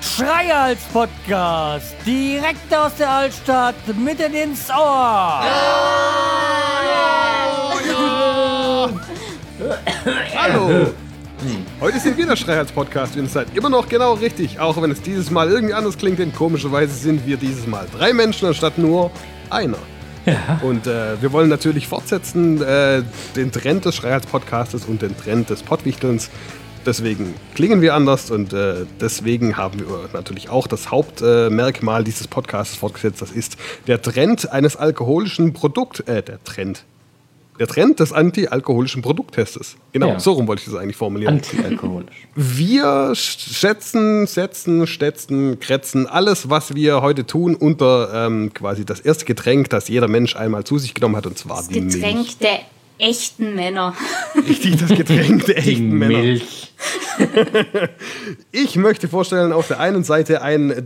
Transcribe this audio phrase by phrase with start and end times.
[0.00, 5.40] Schreihals Podcast, direkt aus der Altstadt, mitten ins Ohr.
[10.36, 10.94] Hallo!
[11.80, 15.02] Heute sind wir der Schreihals-Podcast und ihr seid immer noch genau richtig, auch wenn es
[15.02, 19.10] dieses Mal irgendwie anders klingt, denn komischerweise sind wir dieses Mal drei Menschen anstatt nur
[19.50, 19.78] einer.
[20.62, 23.02] Und äh, wir wollen natürlich fortsetzen äh,
[23.36, 26.30] den Trend des Schreihals-Podcastes und den Trend des Pottwichtelns.
[26.86, 32.76] Deswegen klingen wir anders und äh, deswegen haben wir natürlich auch das Hauptmerkmal dieses Podcasts
[32.76, 33.22] fortgesetzt.
[33.22, 36.84] Das ist der Trend eines alkoholischen Produkt, äh, der Trend.
[37.58, 39.76] Der Trend des anti-alkoholischen Produkttestes.
[39.92, 40.18] Genau, Ja.
[40.20, 41.34] so rum wollte ich das eigentlich formulieren.
[41.34, 42.26] Antialkoholisch.
[42.34, 49.24] Wir schätzen, setzen, stetzen, kretzen alles, was wir heute tun, unter ähm, quasi das erste
[49.24, 51.94] Getränk, das jeder Mensch einmal zu sich genommen hat, und zwar Das die Milch.
[51.94, 52.58] Getränk der
[52.98, 53.94] echten Männer.
[54.48, 56.18] Richtig, das Getränk der Die echten Männer.
[56.18, 56.72] Milch.
[58.52, 60.82] Ich möchte vorstellen, auf der einen Seite ein, äh,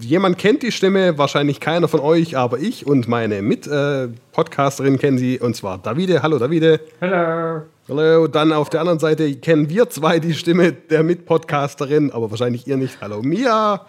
[0.00, 5.38] jemand kennt die Stimme, wahrscheinlich keiner von euch, aber ich und meine Mit-Podcasterin kennen sie,
[5.38, 6.22] und zwar Davide.
[6.22, 6.80] Hallo Davide.
[7.00, 7.62] Hallo.
[7.88, 12.66] Hallo, dann auf der anderen Seite kennen wir zwei die Stimme der Mit-Podcasterin, aber wahrscheinlich
[12.66, 12.98] ihr nicht.
[13.00, 13.86] Hallo Mia.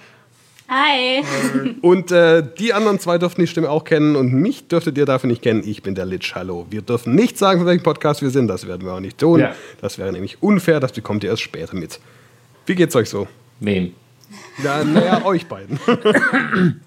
[0.76, 1.24] Hi.
[1.84, 5.28] Und äh, die anderen zwei dürften die Stimme auch kennen und mich dürftet ihr dafür
[5.28, 5.62] nicht kennen.
[5.64, 6.34] Ich bin der Litsch.
[6.34, 6.66] Hallo.
[6.72, 8.48] Wir dürfen nicht sagen, von welchem Podcast wir sind.
[8.48, 9.40] Das werden wir auch nicht tun.
[9.42, 9.54] Ja.
[9.82, 10.80] Das wäre nämlich unfair.
[10.80, 12.00] Das bekommt ihr erst später mit.
[12.66, 13.28] Wie geht's euch so?
[13.60, 13.94] Wem?
[14.64, 15.80] Ja, naja, euch beiden.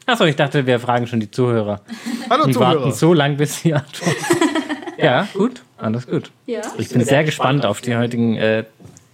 [0.04, 1.80] Achso, ich dachte, wir fragen schon die Zuhörer.
[2.28, 2.80] Hallo Und Zuhörer.
[2.80, 4.16] warten so lang, bis sie antworten.
[4.98, 5.62] ja, gut.
[5.78, 6.32] Alles gut.
[6.46, 6.62] Ja.
[6.78, 8.64] Ich bin sehr gespannt auf die heutigen äh,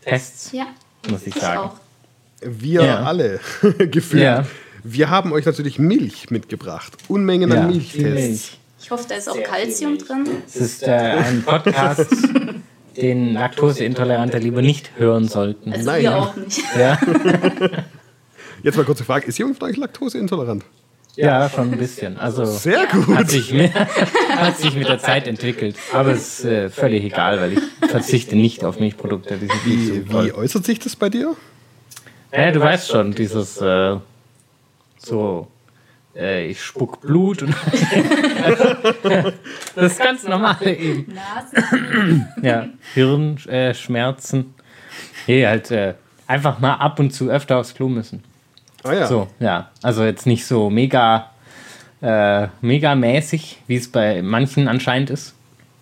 [0.02, 0.64] Tests, Ja.
[1.10, 1.58] muss ich Ich sagen.
[1.60, 1.74] auch.
[2.44, 3.02] Wir Ja.
[3.02, 3.40] alle
[3.78, 4.22] gefühlt.
[4.22, 4.46] Ja.
[4.84, 6.92] Wir haben euch natürlich Milch mitgebracht.
[7.08, 8.02] Unmengen Ja, an Milchtests.
[8.02, 8.58] Milch.
[8.82, 10.24] Ich hoffe, da ist auch Kalzium drin.
[10.46, 12.08] Es ist äh, ein Podcast,
[12.96, 15.72] den Laktoseintolerante lieber nicht hören sollten.
[15.72, 16.02] Also Nein.
[16.02, 16.60] wir auch nicht.
[16.76, 16.98] Ja,
[18.64, 19.26] Jetzt mal kurze Frage.
[19.26, 20.64] Ist jemand von euch laktoseintolerant?
[21.14, 22.16] ja schon ein bisschen.
[22.16, 23.14] Also Sehr gut.
[23.14, 25.76] hat sich, mit, hat sich mit der Zeit entwickelt.
[25.92, 27.58] Aber es ist äh, völlig egal, weil ich
[27.90, 29.36] verzichte nicht auf Milchprodukte.
[29.36, 31.36] Die sind nicht Wie, wie äußert sich das bei dir?
[32.32, 33.96] Ja, du weißt schon, dieses äh,
[34.98, 35.48] so,
[36.16, 37.54] äh, ich spuck Blut und
[39.74, 41.14] das ist ganz normale eben.
[42.42, 44.40] Ja, Hirnschmerzen.
[44.40, 44.44] Äh,
[45.26, 45.94] nee, halt äh,
[46.26, 48.24] einfach mal ab und zu öfter aufs Klo müssen.
[48.82, 49.06] Ah ja.
[49.06, 49.70] So, ja.
[49.82, 51.30] Also jetzt nicht so mega,
[52.00, 55.34] äh, mega mäßig, wie es bei manchen anscheinend ist,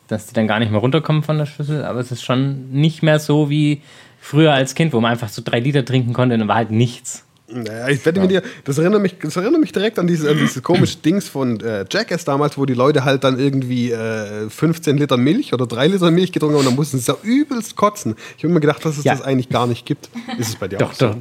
[0.08, 3.02] dass die dann gar nicht mehr runterkommen von der Schüssel, aber es ist schon nicht
[3.02, 3.82] mehr so wie
[4.20, 6.70] früher als Kind, wo man einfach so drei Liter trinken konnte und dann war halt
[6.70, 7.24] nichts.
[7.52, 10.38] Naja, ich wette mit dir, das erinnert mich, das erinnert mich direkt an dieses, an
[10.38, 14.96] dieses komische Dings von äh, Jackass damals, wo die Leute halt dann irgendwie äh, 15
[14.98, 18.14] Liter Milch oder 3 Liter Milch getrunken haben und dann mussten sie so übelst kotzen.
[18.38, 19.14] Ich habe mir gedacht, dass es Ja.
[19.14, 20.10] das eigentlich gar nicht gibt.
[20.38, 21.08] Ist es bei dir Doch, auch so?
[21.08, 21.16] doch.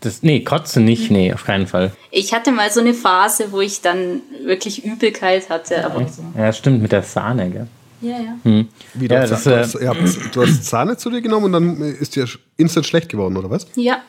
[0.00, 1.92] Das, nee, kotzen nicht, nee, auf keinen Fall.
[2.10, 5.84] Ich hatte mal so eine Phase, wo ich dann wirklich Übelkeit hatte.
[5.84, 6.22] Aber so.
[6.36, 7.66] Ja, stimmt, mit der Sahne, gell?
[8.00, 8.36] Ja, ja.
[8.44, 11.46] Wie, Ja, du, das, du, äh, hast, ihr habt, du hast Sahne zu dir genommen
[11.46, 12.26] und dann ist dir
[12.56, 13.66] instant schlecht geworden, oder was?
[13.74, 14.02] Ja,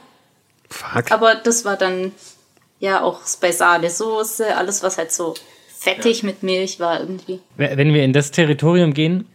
[0.70, 1.12] Fuck.
[1.12, 2.12] aber das war dann
[2.80, 5.34] ja auch bei Sahnesoße, alles was halt so
[5.68, 7.40] fettig mit Milch war irgendwie.
[7.58, 9.26] Wenn wir in das Territorium gehen,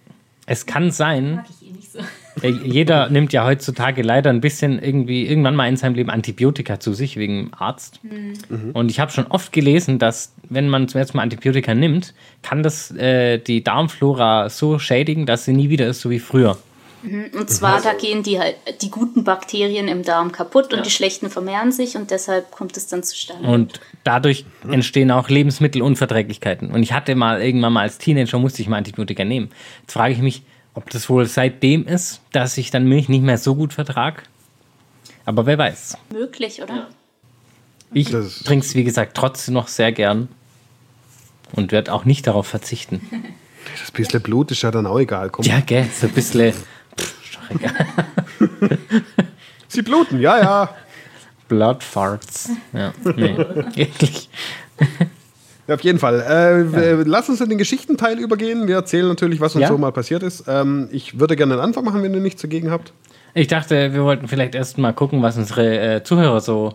[0.46, 1.98] es kann sein, Mag ich eh nicht so.
[2.42, 6.80] Äh, Jeder nimmt ja heutzutage leider ein bisschen irgendwie irgendwann mal in seinem Leben Antibiotika
[6.80, 8.00] zu sich wegen Arzt.
[8.72, 12.62] Und ich habe schon oft gelesen, dass wenn man zum ersten Mal Antibiotika nimmt, kann
[12.62, 16.58] das äh, die Darmflora so schädigen, dass sie nie wieder ist so wie früher.
[17.38, 21.28] Und zwar, da gehen die halt die guten Bakterien im Darm kaputt und die schlechten
[21.28, 23.46] vermehren sich und deshalb kommt es dann zustande.
[23.46, 26.70] Und dadurch entstehen auch Lebensmittelunverträglichkeiten.
[26.70, 29.50] Und ich hatte mal irgendwann mal als Teenager musste ich mal Antibiotika nehmen.
[29.82, 30.42] Jetzt frage ich mich,
[30.74, 34.24] ob das wohl seitdem ist, dass ich dann Milch nicht mehr so gut vertrag.
[35.24, 35.96] Aber wer weiß.
[36.12, 36.88] Möglich, oder?
[37.92, 40.28] Ich trinke es, wie gesagt, trotzdem noch sehr gern
[41.52, 43.00] und werde auch nicht darauf verzichten.
[43.80, 45.30] Das bisschen Blut ist ja dann auch egal.
[45.30, 45.46] Komm.
[45.46, 46.52] Ja, gell, so ein bisschen.
[49.68, 50.74] Sie bluten, ja, ja.
[51.48, 52.50] Blood Farts.
[52.74, 53.32] Ja, nee,
[53.76, 54.28] eklig.
[55.66, 56.20] Ja, auf jeden Fall.
[56.20, 58.66] Äh, wir- Lass uns in den Geschichtenteil übergehen.
[58.68, 59.68] Wir erzählen natürlich, was uns Ja.
[59.68, 60.44] so mal passiert ist.
[60.46, 62.92] Ähm, ich würde gerne einen Anfang machen, wenn ihr nichts dagegen habt.
[63.32, 66.74] Ich dachte, wir wollten vielleicht erst mal gucken, was unsere äh, Zuhörer so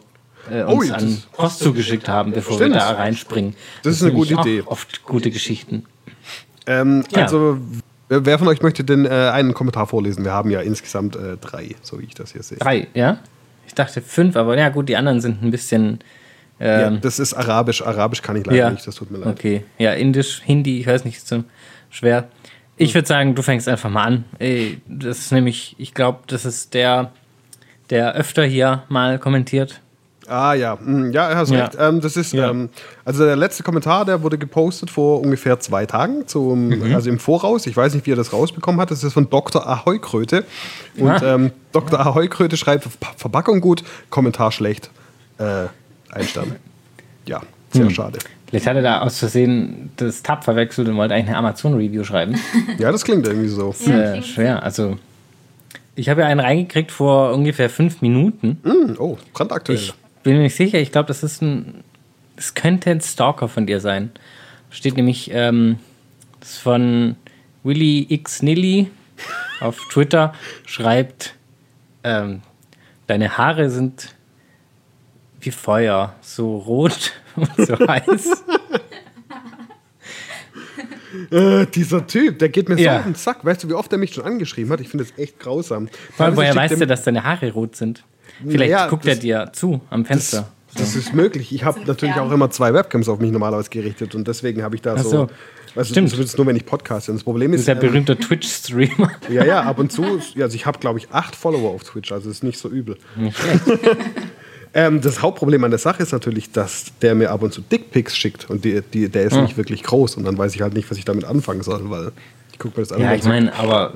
[0.51, 2.73] äh, uns Oh, ja, an das- Post zugeschickt haben, bevor Stimmt.
[2.73, 3.53] wir da reinspringen.
[3.83, 4.63] Das ist eine gute Idee.
[4.65, 5.85] Oft gute Geschichten.
[6.65, 7.23] Ähm, Ja.
[7.23, 7.57] Also,
[8.07, 10.25] wer wer von euch möchte denn äh, einen Kommentar vorlesen?
[10.25, 12.57] Wir haben ja insgesamt äh, drei, so wie ich das hier sehe.
[12.57, 13.19] Drei, ja?
[13.67, 15.99] Ich dachte fünf, aber ja gut, die anderen sind ein bisschen.
[16.59, 17.81] Ja, Ähm, das ist Arabisch.
[17.81, 18.69] Arabisch kann ich leider ja.
[18.69, 19.27] nicht, das tut mir leid.
[19.29, 21.43] Okay, ja, Indisch, Hindi, ich weiß nicht, ist so
[21.89, 22.27] schwer.
[22.77, 24.23] Ich würde sagen, du fängst einfach mal an.
[24.39, 27.11] Ey, Das ist nämlich, ich glaube, das ist der,
[27.89, 29.81] der öfter hier mal kommentiert.
[30.27, 31.65] Ah ja, Hm, ja, hast Ja.
[31.65, 31.77] recht.
[31.79, 32.51] Ähm, das ist, Ja.
[32.51, 32.69] ähm,
[33.03, 36.93] also der letzte Kommentar, der wurde gepostet vor ungefähr zwei Tagen, zum, Mhm.
[36.93, 37.65] also im Voraus.
[37.67, 38.91] Ich weiß nicht, wie er das rausbekommen hat.
[38.91, 39.65] Das ist von Dr.
[39.67, 40.43] Ahoi-Kröte.
[40.97, 41.35] Und Ah.
[41.35, 41.99] ähm, Dr.
[41.99, 44.91] Ahoi-Kröte schreibt, Ver- Verpackung gut, Kommentar schlecht.
[45.39, 45.65] Äh,
[46.11, 46.55] ein Stern.
[47.25, 47.41] Ja,
[47.71, 47.91] sehr Hm.
[47.91, 48.19] schade.
[48.47, 52.39] Vielleicht hat er da aus Versehen das Tab verwechselt und wollte eigentlich eine Amazon-Review schreiben.
[52.79, 53.69] Ja, das klingt irgendwie so.
[53.69, 54.63] Ist äh, schwer.
[54.63, 54.97] Also,
[55.95, 58.57] ich habe ja einen reingekriegt vor ungefähr fünf Minuten.
[58.63, 59.77] Hm, oh, brandaktuell.
[59.77, 60.79] Ich bin mir nicht sicher.
[60.79, 61.83] Ich glaube, das ist ein.
[62.35, 64.11] Das könnte ein Stalker von dir sein.
[64.71, 65.77] Steht nämlich ähm,
[66.39, 67.17] das ist von
[67.63, 68.89] Willy X Nilly
[69.59, 70.33] auf Twitter.
[70.65, 71.35] Schreibt,
[72.03, 72.41] ähm,
[73.07, 74.15] deine Haare sind
[75.41, 78.43] wie Feuer, so rot und so heiß.
[81.31, 82.93] Äh, dieser Typ, der geht mir Ja.
[82.93, 83.45] so auf den Sack.
[83.45, 84.79] Weißt du, wie oft er mich schon angeschrieben hat?
[84.81, 85.89] Ich finde das echt grausam.
[86.15, 88.03] Vor allem, woher weißt er du, dass deine Haare rot sind?
[88.41, 90.49] Vielleicht Naja, guckt er das- dir zu am Fenster.
[90.75, 91.51] Das ist möglich.
[91.51, 92.27] Ich habe natürlich fern.
[92.27, 95.09] auch immer zwei Webcams auf mich normalerweise gerichtet und deswegen habe ich da Ach so.
[95.09, 95.29] so.
[95.75, 96.09] Du, Stimmt.
[96.11, 97.11] zumindest nur, wenn ich podcaste.
[97.11, 97.61] Das Problem Du ist.
[97.61, 99.11] bist ja ähm, berühmter Twitch-Streamer.
[99.29, 100.03] ja, ja, ab und zu.
[100.39, 102.97] Also ich habe, glaube ich, acht Follower auf Twitch, also ist nicht so übel.
[103.15, 103.61] Nicht schlecht.
[104.73, 108.15] Ähm, das Hauptproblem an der Sache ist natürlich, dass der mir ab und zu Dickpics
[108.15, 109.43] schickt und die, die, der ist Hm.
[109.43, 112.11] nicht wirklich groß und dann weiß ich halt nicht, was ich damit anfangen soll, weil
[112.51, 113.01] ich gucke mir das an.
[113.01, 113.93] Ja, ich meine, aber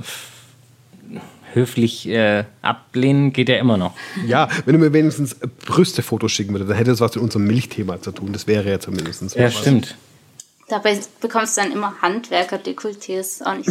[1.53, 3.93] höflich äh, ablehnen geht ja immer noch.
[4.25, 7.45] Ja, wenn du mir wenigstens äh, Brüstefotos schicken würdest, dann hätte das was mit unserem
[7.45, 8.33] Milchthema zu tun.
[8.33, 9.35] Das wäre ja zumindest.
[9.35, 9.59] Ja, was.
[9.59, 9.95] stimmt.
[10.69, 13.43] Dabei bekommst du dann immer Handwerker-Dekolletés.
[13.43, 13.69] Auch nicht.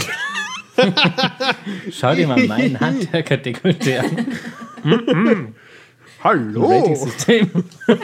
[1.90, 5.55] Schau dir mal meinen Handwerker-Dekolleté an.
[6.22, 6.66] Hallo!
[6.70, 7.50] Rating-System.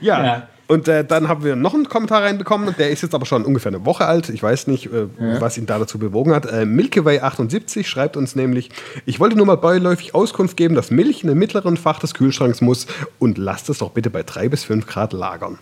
[0.00, 0.24] Ja.
[0.24, 0.48] Ja.
[0.68, 3.70] Und äh, dann haben wir noch einen Kommentar reinbekommen, der ist jetzt aber schon ungefähr
[3.72, 4.28] eine Woche alt.
[4.28, 5.08] Ich weiß nicht, äh,
[5.40, 6.46] was ihn da dazu bewogen hat.
[6.46, 8.70] Äh, Milkyway78 schreibt uns nämlich,
[9.04, 12.60] ich wollte nur mal beiläufig Auskunft geben, dass Milch in den mittleren Fach des Kühlschranks
[12.60, 12.86] muss
[13.18, 15.58] und lasst es doch bitte bei 3 bis 5 Grad lagern.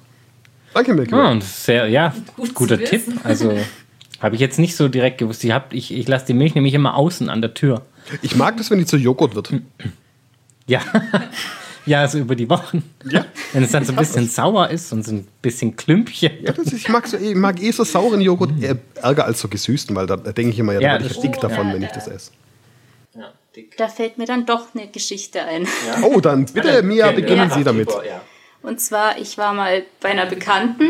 [0.75, 1.19] Danke, Milkyway.
[1.21, 3.03] Ah, und das ist sehr, ja, Gut guter Tipp.
[3.25, 3.57] Also
[4.21, 5.43] habe ich jetzt nicht so direkt gewusst.
[5.43, 7.81] Ich, hab- ich, ich lasse die Milch nämlich immer außen an der Tür.
[8.21, 9.53] Ich mag das, wenn die zu Joghurt wird.
[10.69, 10.81] Ja.
[11.87, 12.83] ja, so über die Wochen.
[13.11, 13.25] Ja.
[13.53, 16.31] Wenn es dann so ein bisschen sauer ist und so ein bisschen Klümpchen.
[16.43, 19.41] Ja, das ist, ich, mag so, ich mag eh so sauren Joghurt äh, ärger als
[19.41, 21.37] so gesüßten, weil da, da denke ich immer, ja, da Ja, werde das ich dick
[21.37, 21.45] stimmt.
[21.53, 21.95] davon, Ja, wenn ich ja.
[21.95, 22.31] das esse.
[23.77, 25.67] Da fällt mir dann doch eine Geschichte ein.
[26.03, 27.51] Oh, dann bitte, Mia, beginnen Ja.
[27.57, 27.89] Sie damit.
[28.63, 30.85] Und zwar, ich war mal bei einer Bekannten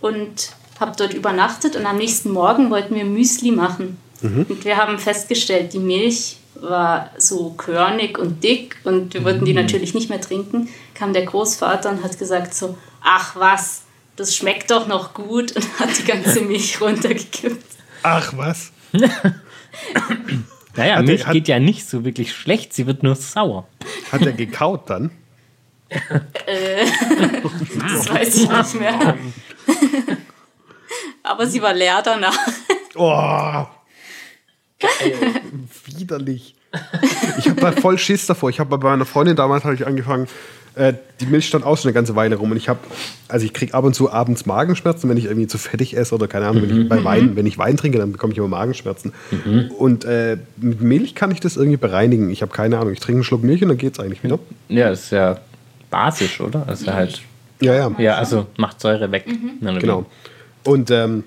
[0.00, 0.50] und
[0.80, 3.98] habe dort übernachtet und am nächsten Morgen wollten wir Müsli machen.
[4.22, 9.54] Und wir haben festgestellt, die Milch war so körnig und dick und wir wollten die
[9.54, 10.68] natürlich nicht mehr trinken.
[10.94, 13.82] Kam der Großvater und hat gesagt so, ach was,
[14.16, 17.66] das schmeckt doch noch gut und hat die ganze Milch runtergekippt.
[18.02, 18.70] Ach, was?
[20.74, 23.66] Naja, Hat Milch der- hat- geht ja nicht so wirklich schlecht, sie wird nur sauer.
[24.10, 25.10] Hat er gekaut dann?
[25.90, 29.18] Das weiß ich nicht mehr.
[31.22, 32.38] Aber sie war leer danach.
[32.94, 33.66] Oh.
[35.86, 36.54] Widerlich.
[37.38, 38.50] Ich habe da voll Schiss davor.
[38.50, 40.26] Ich habe bei meiner Freundin damals habe ich angefangen,
[40.74, 42.78] äh, die Milch stand auch schon eine ganze Weile rum und ich habe,
[43.28, 46.28] also ich kriege ab und zu abends Magenschmerzen, wenn ich irgendwie zu fettig esse oder
[46.28, 49.12] keine Ahnung, wenn ich bei Wein, wenn ich Wein trinke, dann bekomme ich immer Magenschmerzen.
[49.76, 52.30] Und äh, mit Milch kann ich das irgendwie bereinigen.
[52.30, 52.94] Ich habe keine Ahnung.
[52.94, 54.38] Ich trinke einen Schluck Milch und dann geht es eigentlich wieder.
[54.70, 55.40] Ja, ist ja
[55.90, 56.66] basisch, oder?
[56.72, 57.20] Ist ja halt.
[57.60, 57.90] Ja, ja.
[57.98, 59.26] Ja, also macht Säure weg.
[59.60, 60.06] Na, Genau.
[60.64, 61.24] Und ähm,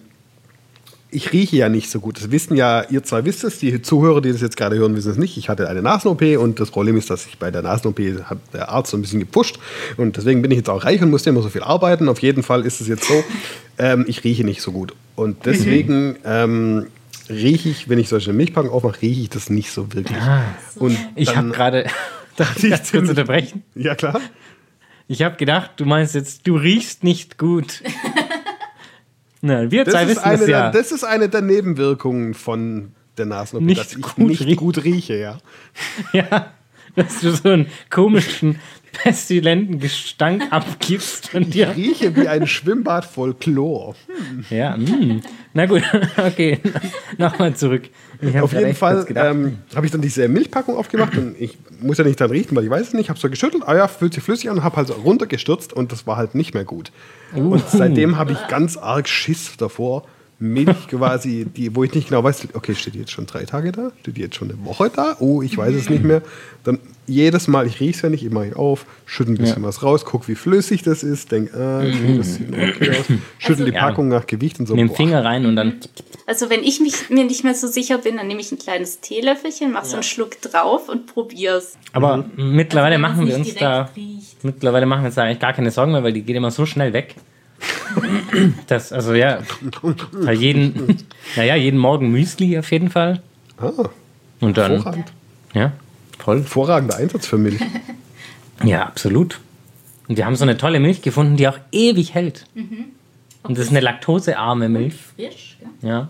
[1.15, 2.17] ich rieche ja nicht so gut.
[2.17, 5.11] Das wissen ja, ihr zwei wisst es, die Zuhörer, die das jetzt gerade hören, wissen
[5.11, 5.37] es nicht.
[5.37, 8.69] Ich hatte eine Nasen-OP und das Problem ist, dass ich bei der Nasen-OP hat der
[8.69, 9.57] Arzt so ein bisschen gepusht
[9.97, 12.09] und deswegen bin ich jetzt auch reich und musste immer so viel arbeiten.
[12.09, 13.23] Auf jeden Fall ist es jetzt so,
[13.77, 14.93] ähm, ich rieche nicht so gut.
[15.15, 16.87] Und deswegen ähm,
[17.29, 20.17] rieche ich, wenn ich solche Milchpackungen aufmache, rieche ich das nicht so wirklich.
[20.75, 21.85] Und Ich habe gerade.
[22.35, 23.63] Darf ich kurz unterbrechen?
[23.75, 24.19] Ja, klar.
[25.07, 27.81] Ich habe gedacht, du meinst jetzt, du riechst nicht gut.
[29.45, 30.71] Na, wir Das zwei ist, wissen eine es der, ja.
[30.71, 34.55] das ist eine der Nebenwirkungen von der Nasen-OP, Nicht dass ich gut nicht riechen.
[34.55, 35.37] gut rieche, ja.
[36.13, 36.51] ja,
[36.95, 38.59] dass du so einen komischen,
[39.03, 41.75] pestilenten Gestank abgibst von dir.
[41.75, 43.95] rieche wie ein Schwimmbad voll Chlor.
[44.49, 45.21] Ja, mm.
[45.53, 45.83] na gut,
[46.17, 46.59] okay,
[47.19, 47.83] nochmal zurück.
[48.21, 52.03] Ich Auf jeden Fall ähm, habe ich dann diese Milchpackung aufgemacht und ich muss ja
[52.03, 53.09] nicht dran riechen, weil ich weiß es nicht.
[53.09, 56.07] Habe so geschüttelt, ah ja, fühlt sich flüssig an und habe halt runtergestürzt und das
[56.07, 56.91] war halt nicht mehr gut.
[57.33, 60.03] Und seitdem habe ich ganz arg Schiss davor.
[60.37, 63.71] Milch quasi, die, wo ich nicht genau weiß, okay, steht die jetzt schon drei Tage
[63.71, 63.91] da?
[64.01, 65.15] Steht die jetzt schon eine Woche da?
[65.19, 66.21] Oh, ich weiß es nicht mehr.
[66.65, 69.63] Dann jedes Mal, ich rieche es ja nicht, ich mache ich auf, schüttel ein bisschen
[69.63, 73.05] was raus, guck, wie flüssig das ist, denk, ah, okay, das sieht okay aus,
[73.37, 73.81] schüttel die Ja.
[73.81, 74.73] Packung nach Gewicht und so.
[74.75, 74.95] mit dem boah.
[74.95, 75.75] Finger rein und dann.
[76.27, 78.99] Also wenn ich mich, mir nicht mehr so sicher bin, dann nehme ich ein kleines
[79.01, 81.77] Teelöffelchen, mache so einen Schluck drauf und probier's.
[81.93, 82.55] Aber Mhm.
[82.55, 83.89] mittlerweile Also, machen wir uns da.
[83.95, 84.43] riecht.
[84.43, 86.65] Mittlerweile machen wir uns da eigentlich gar keine Sorgen mehr, weil die geht immer so
[86.65, 87.15] schnell weg.
[88.67, 89.39] Das, also ja,
[90.25, 90.97] bei jeden,
[91.35, 93.21] naja, jeden Morgen Müsli auf jeden Fall.
[93.57, 93.71] Ah,
[94.41, 95.03] Und dann,
[95.53, 95.71] ja,
[96.17, 96.39] voll.
[96.39, 97.59] Hervorragender Einsatz für Milch.
[98.63, 99.41] Ja, absolut.
[100.07, 102.45] Und wir haben so eine tolle Milch gefunden, die auch ewig hält.
[103.43, 104.95] Und das ist eine laktosearme Milch.
[105.15, 105.89] Frisch, gell?
[105.89, 106.07] Ja.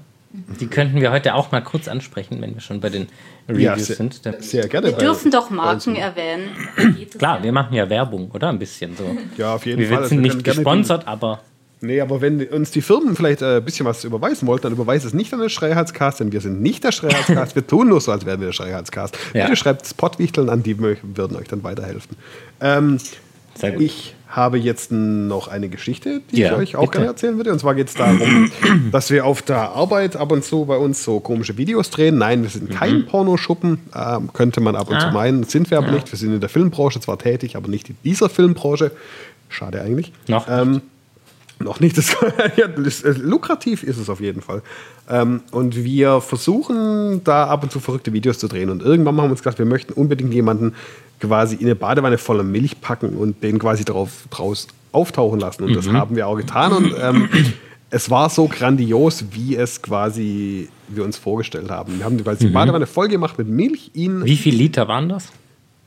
[0.60, 3.08] Die könnten wir heute auch mal kurz ansprechen, wenn wir schon bei den
[3.48, 4.26] Ja, Reviews sehr, sind.
[4.28, 4.90] Da- sehr gerne.
[4.90, 5.50] Wir dürfen doch.
[5.50, 6.50] Marken erwähnen.
[6.98, 7.44] Geht es Klar, ja.
[7.46, 8.50] wir machen ja Werbung, oder?
[8.50, 9.18] Ein bisschen so.
[9.38, 9.98] Ja, auf jeden Wir Fall.
[9.98, 11.42] Also sind wir nicht können gerne gesponsert, aber
[11.86, 15.06] nee, aber wenn uns die Firmen vielleicht äh, ein bisschen was überweisen wollten, dann überweist
[15.06, 17.56] es nicht an den Schreihalscast, denn wir sind nicht der Schreihalscast.
[17.56, 19.18] wir tun nur so, als wären wir der Schreihalscast.
[19.34, 19.46] Ja.
[19.46, 22.18] Bitte schreibt Spottwichteln an, die würden euch dann weiterhelfen.
[22.62, 22.98] Ähm,
[23.56, 23.82] sehr gut.
[23.82, 26.92] Ich habe jetzt noch eine Geschichte, die Ja, ich euch auch bitte.
[26.94, 27.54] gerne erzählen würde.
[27.54, 28.51] Und zwar geht es darum,
[28.92, 32.18] dass wir auf der Arbeit ab und zu bei uns so komische Videos drehen.
[32.18, 35.12] Nein, wir sind kein Pornoschuppen, ähm, könnte man ab und zu Mhm.
[35.12, 35.13] Ah.
[35.13, 35.44] meinen.
[35.44, 36.12] Sind wir aber nicht.
[36.12, 38.92] Wir sind in der Filmbranche zwar tätig, aber nicht in dieser Filmbranche.
[39.48, 40.12] Schade eigentlich.
[40.27, 40.82] Noch Ähm,
[41.60, 41.98] noch nicht.
[41.98, 42.16] Das,
[42.58, 44.62] ja, das, äh, lukrativ ist es auf jeden Fall.
[45.10, 48.70] Ähm, und wir versuchen da ab und zu verrückte Videos zu drehen.
[48.70, 50.74] Und irgendwann haben wir uns gedacht, wir möchten unbedingt jemanden
[51.20, 55.64] quasi in eine Badewanne voller Milch packen und den quasi drauf, draus auftauchen lassen.
[55.64, 56.72] Und das haben wir auch getan.
[56.74, 57.30] Und ähm,
[57.90, 61.98] es war so grandios, wie es quasi wir uns vorgestellt haben.
[61.98, 65.32] Wir haben quasi die Badewanne voll gemacht mit Milch, ihn Wie viel Liter waren das?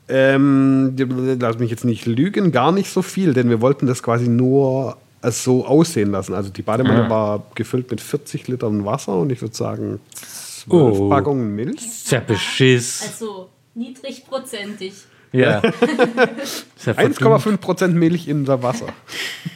[0.09, 0.95] ähm,
[1.41, 4.97] lass mich jetzt nicht lügen, gar nicht so viel, denn wir wollten das quasi nur
[5.23, 6.35] es so aussehen lassen.
[6.35, 7.11] Also die Badewanne Ah.
[7.11, 11.09] war gefüllt mit 40 Litern Wasser und ich würde sagen 12 Oh.
[11.09, 11.77] Packungen Milch.
[11.85, 13.03] ist ja Beschiss.
[13.03, 14.93] Also niedrigprozentig.
[15.33, 15.59] Ja.
[15.59, 17.19] Ist ja verdammt.
[17.19, 18.87] 1,5 Prozent Milch in der Wasser.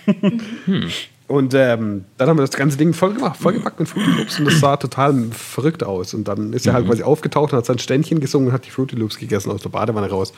[0.67, 0.89] Hm.
[1.33, 4.45] Und ähm, dann haben wir das ganze Ding voll gemacht, vollgepackt mit Fruity Loops und
[4.45, 6.13] das sah total verrückt aus.
[6.13, 6.77] Und dann ist er Mhm.
[6.77, 9.63] halt quasi aufgetaucht und hat sein Ständchen gesungen und hat die Fruity Loops gegessen aus
[9.63, 10.35] der Badewanne raus.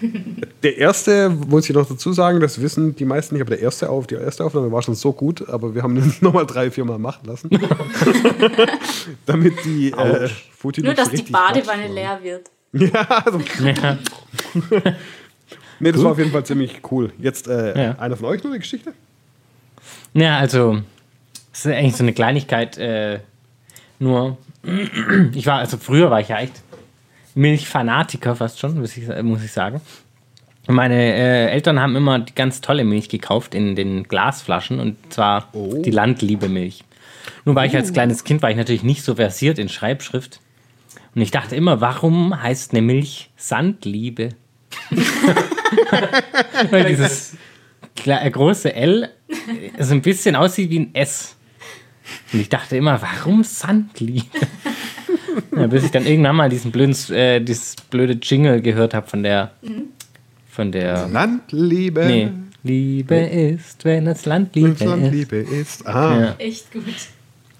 [0.62, 3.90] Der erste, muss ich noch dazu sagen, das wissen die meisten nicht, aber der erste
[3.90, 6.84] auf, die erste Aufnahme war schon so gut, aber wir haben ihn nochmal drei, vier
[6.84, 7.50] Mal machen lassen.
[9.26, 12.50] Damit die äh, Fruity Nur, Loops dass die Badewanne leer wird.
[12.72, 13.98] Ja, also, Ja.
[15.80, 17.10] nee, das war auf jeden Fall ziemlich cool.
[17.18, 17.98] Jetzt äh, Ja.
[17.98, 18.92] einer von euch noch eine Geschichte?
[20.16, 20.80] Ja, also,
[21.52, 23.20] es ist eigentlich so eine Kleinigkeit, äh,
[23.98, 24.38] nur,
[25.34, 26.62] ich war, also früher war ich ja echt
[27.34, 29.82] Milchfanatiker fast schon, muss ich, muss ich sagen.
[30.68, 35.50] Meine äh, Eltern haben immer die ganz tolle Milch gekauft in den Glasflaschen und zwar
[35.52, 35.82] Oh.
[35.82, 36.82] die Landliebe Milch.
[37.44, 40.40] Nun war ich als kleines Kind, war ich natürlich nicht so versiert in Schreibschrift.
[41.14, 44.30] Und ich dachte immer, warum heißt eine Milch Sandliebe?
[46.70, 47.36] Weil dieses
[48.04, 51.36] große L äh, so ein bisschen aussieht wie ein S.
[52.32, 54.26] Und ich dachte immer, warum Sandliebe?
[55.56, 59.22] ja, bis ich dann irgendwann mal diesen blöden, äh, dieses blöde Jingle gehört habe von
[59.22, 59.52] der,
[60.48, 62.04] von der, Landliebe.
[62.06, 62.30] nee,
[62.62, 64.86] Liebe ist, wenn es Landliebe Wenn's ist.
[64.86, 65.86] Landliebe ist.
[65.86, 66.34] Ah, Ja.
[66.38, 66.84] Echt gut.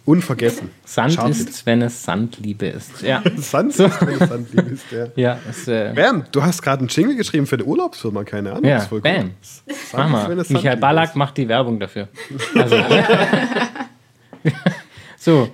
[0.06, 0.70] Unvergessen.
[0.84, 1.36] Sand Schafhit.
[1.50, 3.02] ist, wenn es Sandliebe ist.
[3.02, 5.06] Ja, Sand ist, wenn es Landliebe ist, ja.
[5.16, 8.64] ja, es, äh, Bam, du hast gerade einen Jingle geschrieben für eine Urlaubsfirma, keine Ahnung.
[8.64, 9.32] Ja, das ist voll bam.
[9.42, 10.28] Sand mach mal.
[10.28, 11.16] Michael Sandliebe Ballack ist.
[11.16, 12.08] macht die Werbung dafür.
[12.54, 12.76] Also,
[15.18, 15.50] so,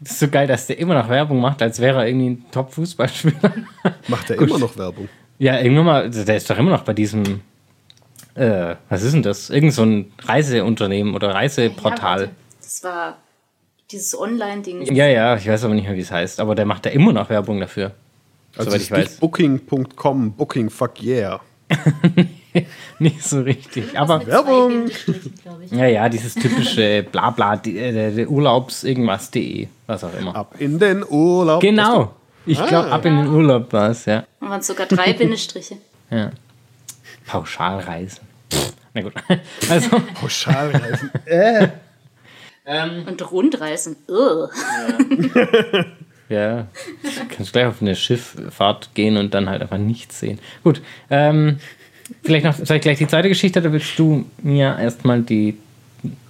[0.00, 2.44] das ist so geil, dass der immer noch Werbung macht, als wäre er irgendwie ein
[2.50, 3.52] Top-Fußballspieler.
[4.08, 5.08] Macht er immer noch Werbung.
[5.38, 7.40] Ja, irgendwann mal, der ist doch immer noch bei diesem,
[8.34, 9.50] äh, was ist denn das?
[9.50, 12.20] Irgend so ein Reiseunternehmen oder Ja, Reiseportal.
[12.20, 12.30] warte.
[12.60, 13.16] das war
[13.90, 14.82] dieses Online-Ding.
[14.94, 17.12] Ja, ja, ich weiß aber nicht mehr, wie es heißt, aber der macht da immer
[17.12, 17.92] noch Werbung dafür.
[18.56, 19.16] Also soweit ich weiß.
[19.16, 21.40] Booking.com, Booking, fuck yeah.
[23.00, 24.86] Nicht so richtig, aber Werbung.
[25.72, 30.36] ja, ja, dieses typische Blabla, die, äh, der Urlaubs irgendwas.de, was auch immer.
[30.36, 31.60] Ab in den Urlaub.
[31.60, 32.14] Genau.
[32.46, 32.96] Ich glaube, Ah.
[32.96, 34.24] ab in den Urlaub war es, ja.
[34.40, 35.76] Da waren sogar drei Bindestriche.
[36.10, 36.30] ja.
[37.26, 38.20] Pauschalreisen.
[38.92, 39.14] Na gut.
[39.70, 41.10] Also, Pauschalreisen.
[42.66, 43.96] Und Rundreisen.
[44.08, 44.48] Ugh.
[46.30, 46.66] ja,
[47.28, 50.38] kannst gleich auf eine Schifffahrt gehen und dann halt einfach nichts sehen.
[50.62, 50.80] Gut,
[51.10, 51.58] ähm,
[52.22, 55.58] vielleicht noch, soll ich gleich die zweite Geschichte oder willst du mir erstmal die,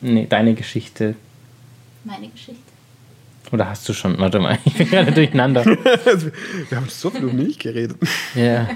[0.00, 1.14] nee, deine Geschichte,
[2.02, 2.60] Meine Geschichte.
[3.52, 5.64] oder hast du schon, warte mal, ich bin gerade durcheinander.
[6.68, 7.96] Wir haben so viel um Milch geredet.
[8.34, 8.68] Ja.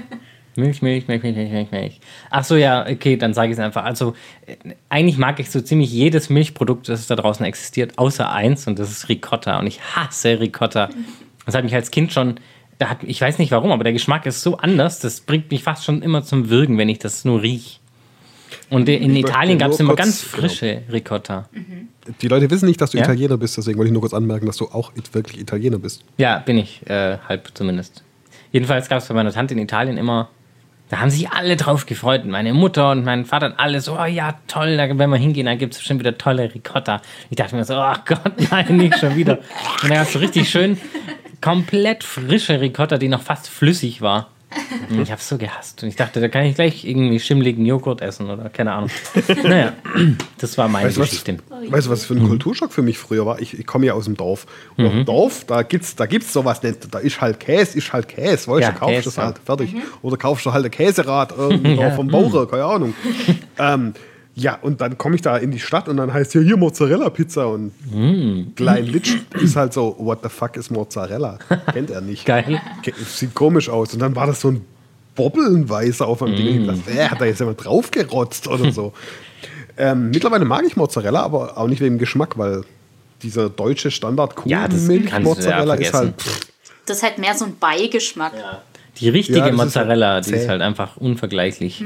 [0.59, 1.99] Milch, Milch, Milch, Milch, Milch, Milch, Milch.
[2.29, 3.83] Ach so, ja, okay, dann sage ich es einfach.
[3.83, 4.13] Also,
[4.45, 4.55] äh,
[4.89, 8.91] eigentlich mag ich so ziemlich jedes Milchprodukt, das da draußen existiert, außer eins, und das
[8.91, 9.59] ist Ricotta.
[9.59, 10.89] Und ich hasse Ricotta.
[11.45, 12.35] Das hat mich als Kind schon,
[12.77, 15.63] da hat, ich weiß nicht warum, aber der Geschmack ist so anders, das bringt mich
[15.63, 17.79] fast schon immer zum Würgen, wenn ich das nur riech.
[18.69, 21.49] Und in Italien möchte gab es immer ganz frische Ricotta.
[22.21, 23.03] Die Leute wissen nicht, dass du Ja?
[23.03, 26.03] Italiener bist, deswegen wollte ich nur kurz anmerken, dass du auch wirklich Italiener bist.
[26.17, 28.03] Ja, bin ich, äh, halb zumindest.
[28.51, 30.29] Jedenfalls gab es bei meiner Tante in Italien immer,
[30.89, 32.25] da haben sich alle drauf gefreut.
[32.25, 35.45] Meine Mutter und mein Vater und alle so, oh ja, toll, da, wenn wir hingehen,
[35.45, 37.01] dann gibt es bestimmt wieder tolle Ricotta.
[37.29, 39.37] Ich dachte mir so, oh Gott, nein, nicht schon wieder.
[39.83, 40.77] Und da gab es so richtig schön
[41.41, 44.29] komplett frische Ricotta, die noch fast flüssig war.
[44.89, 45.83] Und ich habe so gehasst.
[45.83, 48.89] Und ich dachte, da kann ich gleich irgendwie schimmligen Joghurt essen oder keine Ahnung.
[49.43, 49.73] naja,
[50.39, 51.37] das war meine Weißt du, was, Geschichte.
[51.69, 53.39] weißt du, was für ein Kulturschock für mich früher war?
[53.39, 54.47] Ich, ich komme ja aus dem Dorf.
[54.75, 56.93] Und auf dem Dorf, da gibt's, da gibt's sowas nicht.
[56.93, 58.47] Da ist halt Käse, ist halt Käse.
[58.51, 59.75] Weißt Ja, du, kaufst Käse, das halt fertig.
[60.01, 61.91] Oder kaufst du halt ein Käserad irgendwo Ja.
[61.91, 62.93] vom Bauer, keine Ahnung.
[63.59, 63.93] ähm,
[64.39, 67.47] ja, und dann komme ich da in die Stadt und dann heißt hier, hier Mozzarella-Pizza
[67.47, 67.71] und
[68.55, 71.39] Klein Litsch ist halt so, what the fuck ist Mozzarella?
[71.73, 72.25] Kennt er nicht.
[72.25, 72.61] Geil.
[73.05, 73.93] Sieht komisch aus.
[73.93, 74.65] Und dann war das so ein
[75.15, 76.67] Bobbelnweißer auf einem Ding.
[76.69, 78.93] Und ich dachte, äh, hat da jetzt jemand draufgerotzt oder so.
[79.77, 82.61] ähm, mittlerweile mag ich Mozzarella, aber auch nicht wegen dem Geschmack, weil
[83.21, 86.21] dieser deutsche standard Ja, du ja mozzarella ist halt.
[86.21, 86.47] Pff,
[86.85, 88.33] Das ist halt mehr so ein Beigeschmack.
[88.97, 91.83] Die richtige Ja, das ist Mozzarella, halt die ist halt einfach unvergleichlich.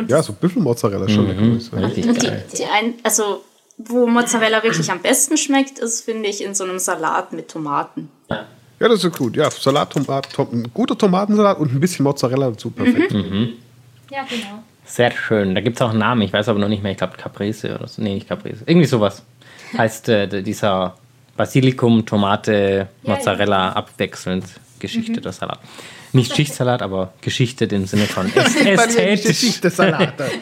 [0.00, 1.26] Und ja, so Büffelmozzarella schon.
[1.30, 3.42] Richtig Und die, die ein, also
[3.78, 8.10] wo Mozzarella wirklich am besten schmeckt, ist, finde ich, in so einem Salat mit Tomaten.
[8.28, 9.36] Ja, das ist gut.
[9.36, 12.70] Ja, Salat, Tomat, Tom, ein guter Tomatensalat und ein bisschen Mozzarella dazu.
[12.70, 13.12] Perfekt.
[13.12, 14.62] Ja, genau.
[14.84, 15.54] Sehr schön.
[15.54, 16.92] Da gibt es auch einen Namen, ich weiß aber noch nicht mehr.
[16.92, 18.02] Ich glaube Caprese oder so.
[18.02, 18.64] Nee, nicht Caprese.
[18.66, 19.22] Irgendwie sowas.
[19.78, 20.96] Heißt äh, dieser
[21.36, 24.44] Basilikum, Tomate, Ja, Mozzarella abwechselnd
[24.78, 25.60] Geschichte der Salat.
[26.12, 28.30] Nicht Schichtsalat, aber Geschichte im Sinne von
[28.66, 29.38] ästhetisch.
[29.38, 30.30] Schichte-Salate.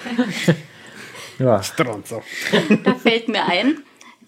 [1.38, 1.62] Ja.
[1.62, 2.20] Stronzo.
[2.82, 3.80] Da fällt mir ein,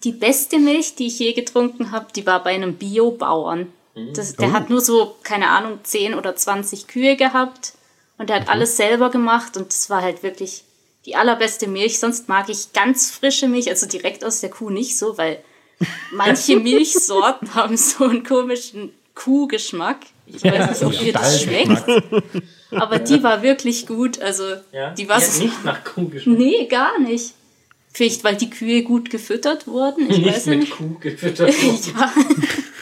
[0.05, 3.67] die beste Milch, die ich je getrunken habe, die war bei einem Biobauern.
[4.13, 4.53] Das, der Oh.
[4.53, 7.73] hat nur so, keine Ahnung, 10 oder 20 Kühe gehabt
[8.17, 10.63] und der hat alles selber gemacht und das war halt wirklich
[11.05, 11.99] die allerbeste Milch.
[11.99, 15.43] Sonst mag ich ganz frische Milch, also direkt aus der Kuh nicht so, weil
[16.13, 19.97] manche Milchsorten haben so einen komischen Kuhgeschmack.
[20.33, 21.83] Ich weiß nicht, ob ihr das schmeckt,
[22.71, 24.21] aber die war wirklich gut.
[24.21, 24.43] Also
[24.97, 26.39] die war so, nicht nach Kuh geschmeckt.
[26.39, 27.33] Nee, gar nicht.
[27.93, 30.09] Vielleicht, weil die Kühe gut gefüttert wurden.
[30.09, 30.71] Ich weiß ja nicht.
[30.71, 31.53] Kuh gefüttert.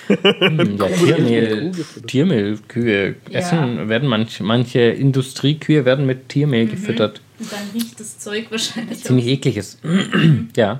[0.10, 1.72] Ja, ja, Tiermehl,
[2.08, 7.22] Tiermehlkühe essen, werden manche, manche Industriekühe werden mit Tiermehl gefüttert.
[7.40, 9.78] Und dann riecht das Zeug wahrscheinlich Ziemlich ekliges.
[10.56, 10.80] ja.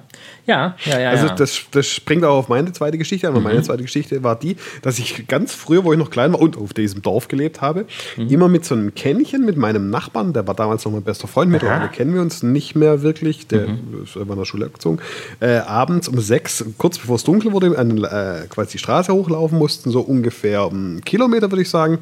[0.50, 1.10] Ja, ja, ja.
[1.12, 3.36] Also das, das springt auch auf meine zweite Geschichte an.
[3.36, 6.42] weil Meine zweite Geschichte war die, dass ich ganz früher, wo ich noch klein war
[6.42, 7.86] und auf diesem Dorf gelebt habe,
[8.18, 11.52] immer mit so einem Kännchen mit meinem Nachbarn, der war damals noch mein bester Freund,
[11.52, 13.66] mittlerweile kennen wir uns nicht mehr wirklich, der
[14.04, 15.00] ist einfach in der Schule abgezogen,
[15.40, 19.58] äh, abends um sechs, kurz bevor es dunkel wurde, an, äh, quasi die Straße hochlaufen
[19.58, 22.00] mussten, so ungefähr einen Kilometer, würde ich sagen,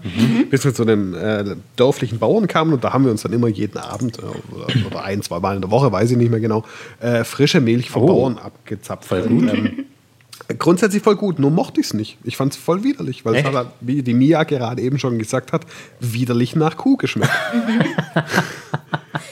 [0.49, 1.43] bis wir zu einem äh,
[1.75, 4.21] dörflichen Bauern kamen und da haben wir uns dann immer jeden Abend äh,
[4.55, 6.63] oder, oder ein, zwei Mal in der Woche, weiß ich nicht mehr genau,
[7.01, 8.07] äh, frische Milch vom Oh.
[8.07, 9.05] Bauern abgezapft.
[9.05, 9.85] Voll Und, ähm,
[10.59, 12.17] grundsätzlich voll gut, nur mochte ich es nicht.
[12.23, 15.53] Ich fand es voll widerlich, weil es hat, wie die Mia gerade eben schon gesagt
[15.53, 15.65] hat,
[15.99, 17.31] widerlich nach Kuh geschmeckt.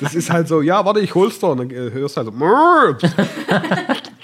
[0.02, 1.52] das ist halt so, ja, warte, ich hol's doch.
[1.52, 2.34] Und dann äh, hörst du halt so.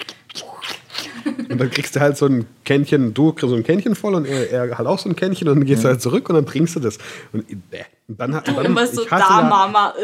[1.48, 4.26] Und dann kriegst du halt so ein Kännchen, du kriegst so ein Kännchen voll und
[4.26, 6.46] er, er halt auch so ein Kännchen und dann gehst du halt zurück und dann
[6.46, 6.98] trinkst du das.
[7.32, 7.78] Und, bäh.
[8.08, 9.94] und dann, hat- dann immer so, ich hasse da, ja- Mama,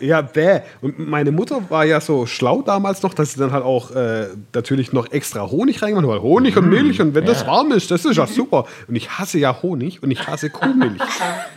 [0.00, 0.04] äh.
[0.06, 0.60] ja, bäh.
[0.80, 4.26] Und meine Mutter war ja so schlau damals noch, dass sie dann halt auch äh,
[4.54, 6.10] natürlich noch extra Honig reingemacht hat.
[6.14, 8.66] weil Honig und Milch und wenn das warm ist, das ist ja super.
[8.88, 11.00] Und ich hasse ja Honig und ich hasse Kuhmilch.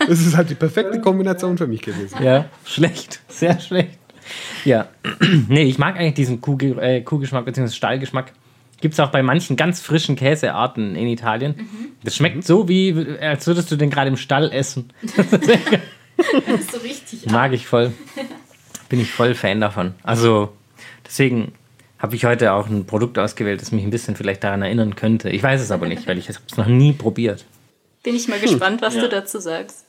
[0.08, 2.18] Das ist halt die perfekte Kombination für mich gewesen.
[2.24, 3.20] Ja, schlecht.
[3.28, 3.98] Sehr schlecht.
[4.66, 4.88] Ja.
[5.48, 7.68] nee, ich mag eigentlich diesen Kuh, äh, Kuhgeschmack bzw.
[7.70, 8.32] Stallgeschmack.
[8.82, 11.70] Gibt es auch bei manchen ganz frischen Käsearten in Italien.
[12.04, 14.92] Das schmeckt so, wie als würdest du den gerade im Stall essen.
[16.46, 17.26] Das ist so richtig.
[17.28, 17.94] Mag ich voll.
[18.90, 19.94] Bin ich voll Fan davon.
[20.04, 20.52] Also,
[21.06, 21.54] deswegen
[21.98, 25.30] habe ich heute auch ein Produkt ausgewählt, das mich ein bisschen vielleicht daran erinnern könnte.
[25.30, 27.46] Ich weiß es aber nicht, weil ich es noch nie probiert.
[28.04, 29.86] Bin ich mal gespannt, was du dazu sagst.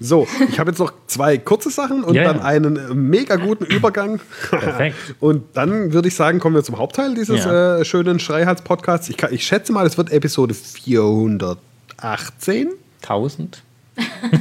[0.00, 2.44] So, ich habe jetzt noch zwei kurze Sachen und Ja, dann ja.
[2.44, 4.18] einen äh, mega guten Übergang.
[4.50, 4.96] Perfekt.
[5.20, 7.78] Und dann würde ich sagen, kommen wir zum Hauptteil dieses Ja.
[7.78, 9.08] äh, schönen Schreihals-Podcasts.
[9.08, 12.70] Ich, ich schätze mal, es wird Episode 418.
[13.02, 13.62] 1000?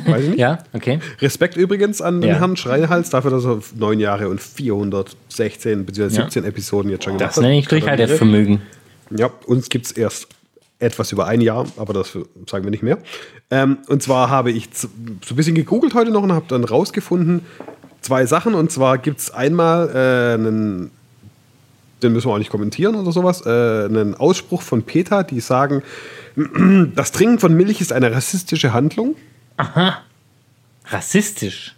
[0.08, 0.38] Weiß ich nicht.
[0.39, 1.00] Ja, okay.
[1.22, 2.39] Respekt übrigens an den Ja.
[2.39, 6.10] Herrn Schreihals dafür, dass er neun Jahre und 416 bzw.
[6.10, 8.63] 17 Episoden jetzt schon Das nenne ich Durchhaltevermögen.
[9.16, 10.28] Ja, uns gibt es erst
[10.84, 12.12] etwas über ein Jahr, aber das
[12.48, 12.98] sagen wir nicht mehr.
[13.50, 17.41] Ähm, und zwar habe ich so ein bisschen gegoogelt heute noch und habe dann rausgefunden,
[18.02, 18.54] zwei Sachen.
[18.54, 20.91] Und zwar gibt es einmal äh, einen,
[22.02, 23.50] den müssen wir auch nicht kommentieren oder sowas, äh,
[23.86, 25.84] einen Ausspruch von PETA, die sagen,
[26.96, 29.15] das Trinken von Milch ist eine rassistische Handlung.
[30.88, 31.76] Rassistisch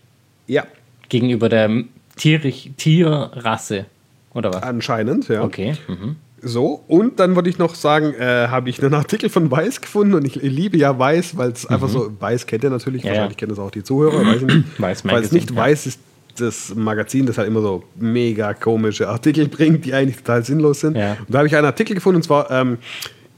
[0.48, 0.66] Ja.
[1.10, 1.84] gegenüber der
[2.16, 3.86] tierig, Tierrasse.
[4.34, 4.64] Oder was?
[4.64, 5.44] Anscheinend, ja.
[5.44, 5.76] Okay.
[5.88, 6.16] Mhm.
[6.48, 10.14] So, und dann wollte ich noch sagen, äh, habe ich einen Artikel von Weiß gefunden
[10.14, 13.34] und ich liebe ja Weiß, weil es einfach so, Weiß kennt ihr natürlich, Ja, wahrscheinlich
[13.34, 13.40] ja.
[13.40, 14.66] kennen das auch die Zuhörer, weiß ich nicht.
[14.80, 15.58] Weiß Falls nicht, ja.
[15.58, 16.00] Weiß ist
[16.38, 20.96] das Magazin, das halt immer so mega komische Artikel bringt, die eigentlich total sinnlos sind.
[20.96, 21.14] Ja.
[21.14, 22.78] Und da habe ich einen Artikel gefunden und zwar, ähm,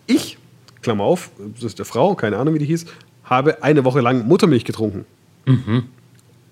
[0.06, 0.38] ich,
[0.82, 2.88] Klammer auf, das ist eine Frau, keine Ahnung wie die hieß,
[3.24, 5.06] habe eine Woche lang Muttermilch getrunken.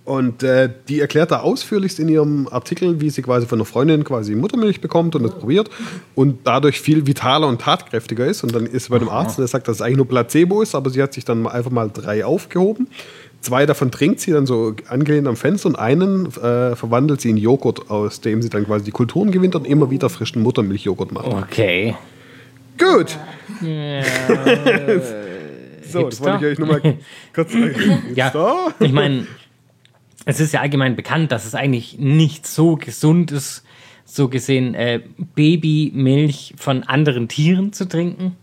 [0.06, 4.04] Und äh, die erklärt da ausführlichst in ihrem Artikel, wie sie quasi von einer Freundin
[4.04, 5.72] quasi Muttermilch bekommt und das probiert
[6.13, 8.44] und dadurch viel vitaler und tatkräftiger ist.
[8.44, 10.62] Und dann ist sie bei dem Arzt und der sagt, dass es eigentlich nur Placebo
[10.62, 12.88] ist, aber sie hat sich dann einfach mal drei aufgehoben.
[13.41, 17.38] Zwei davon trinkt sie dann so angelehnt am Fenster und einen äh, verwandelt sie in
[17.38, 21.26] Joghurt, aus dem sie dann quasi die Kulturen gewinnt und immer wieder frischen Muttermilchjoghurt macht.
[21.28, 21.96] Okay.
[22.78, 23.18] Gut!
[23.62, 23.68] so,
[26.02, 26.26] das Hipster.
[26.26, 26.82] wollte ich euch nur mal
[27.34, 27.54] kurz
[28.13, 28.56] Ja, Hipster?
[28.80, 29.26] ich meine,
[30.25, 33.63] es ist ja allgemein bekannt, dass es eigentlich nicht so gesund ist,
[34.05, 35.01] so gesehen äh,
[35.35, 38.35] Babymilch von anderen Tieren zu trinken.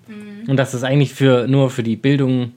[0.48, 2.52] Und dass es eigentlich für, nur für die Bildung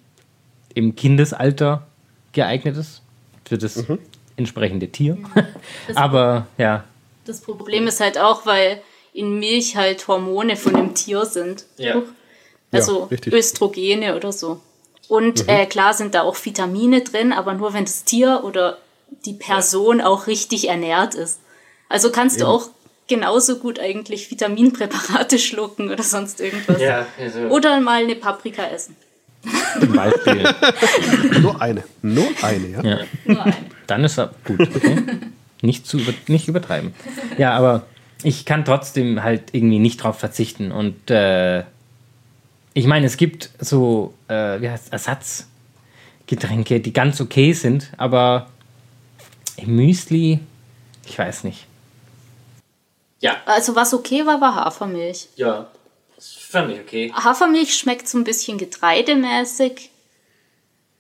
[0.74, 1.86] im Kindesalter
[2.34, 3.02] geeignet ist.
[3.46, 4.00] Für das Mhm.
[4.38, 5.18] entsprechende Tier.
[5.96, 6.84] Aber ja,
[7.26, 8.82] Das Problem ist halt auch, weil
[9.14, 11.66] in Milch halt Hormone von dem Tier sind.
[11.78, 12.02] Ja.
[12.72, 13.32] Also Ja.
[13.34, 14.60] Östrogene oder so.
[15.08, 18.78] Und äh, klar sind da auch Vitamine drin, aber nur wenn das Tier oder
[19.26, 21.40] die Person auch richtig ernährt ist.
[21.90, 22.70] Also kannst du auch
[23.08, 26.82] genauso gut eigentlich Vitaminpräparate schlucken oder sonst irgendwas.
[27.20, 28.96] also Oder mal eine Paprika essen.
[29.80, 30.44] zum Beispiel.
[31.42, 31.84] Nur eine.
[32.02, 32.84] Nur eine, ja.
[32.84, 33.00] Ja.
[33.26, 33.56] Nur ein.
[33.88, 34.60] Dann ist er gut.
[34.62, 35.04] Okay?
[35.62, 36.94] nicht, zu über, nicht übertreiben.
[37.38, 37.86] Ja, aber
[38.24, 40.72] ich kann trotzdem halt irgendwie nicht drauf verzichten.
[40.72, 41.64] Und äh,
[42.74, 48.48] ich meine, es gibt so äh, wie heißt Ersatzgetränke, die ganz okay sind, aber
[49.66, 50.40] Müsli,
[51.06, 51.66] ich weiß nicht.
[53.20, 55.30] Ja, Also was okay war, war Hafermilch.
[55.36, 55.68] ja.
[56.18, 57.12] Das fand ich okay.
[57.14, 59.90] Hafermilch schmeckt so ein bisschen getreidemäßig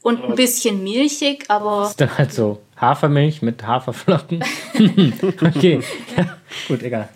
[0.01, 4.43] und ein bisschen milchig, aber ist dann halt so Hafermilch mit Haferflocken.
[5.41, 5.79] okay,
[6.17, 6.37] ja,
[6.67, 7.07] gut, egal.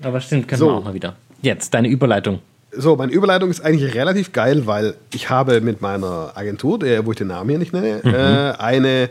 [0.00, 0.66] Aber stimmt, können So.
[0.68, 1.16] wir auch mal wieder.
[1.42, 2.38] Jetzt deine Überleitung.
[2.70, 7.10] So, meine Überleitung ist eigentlich relativ geil, weil ich habe mit meiner Agentur, der, wo
[7.10, 9.10] ich den Namen hier nicht nenne, äh, eine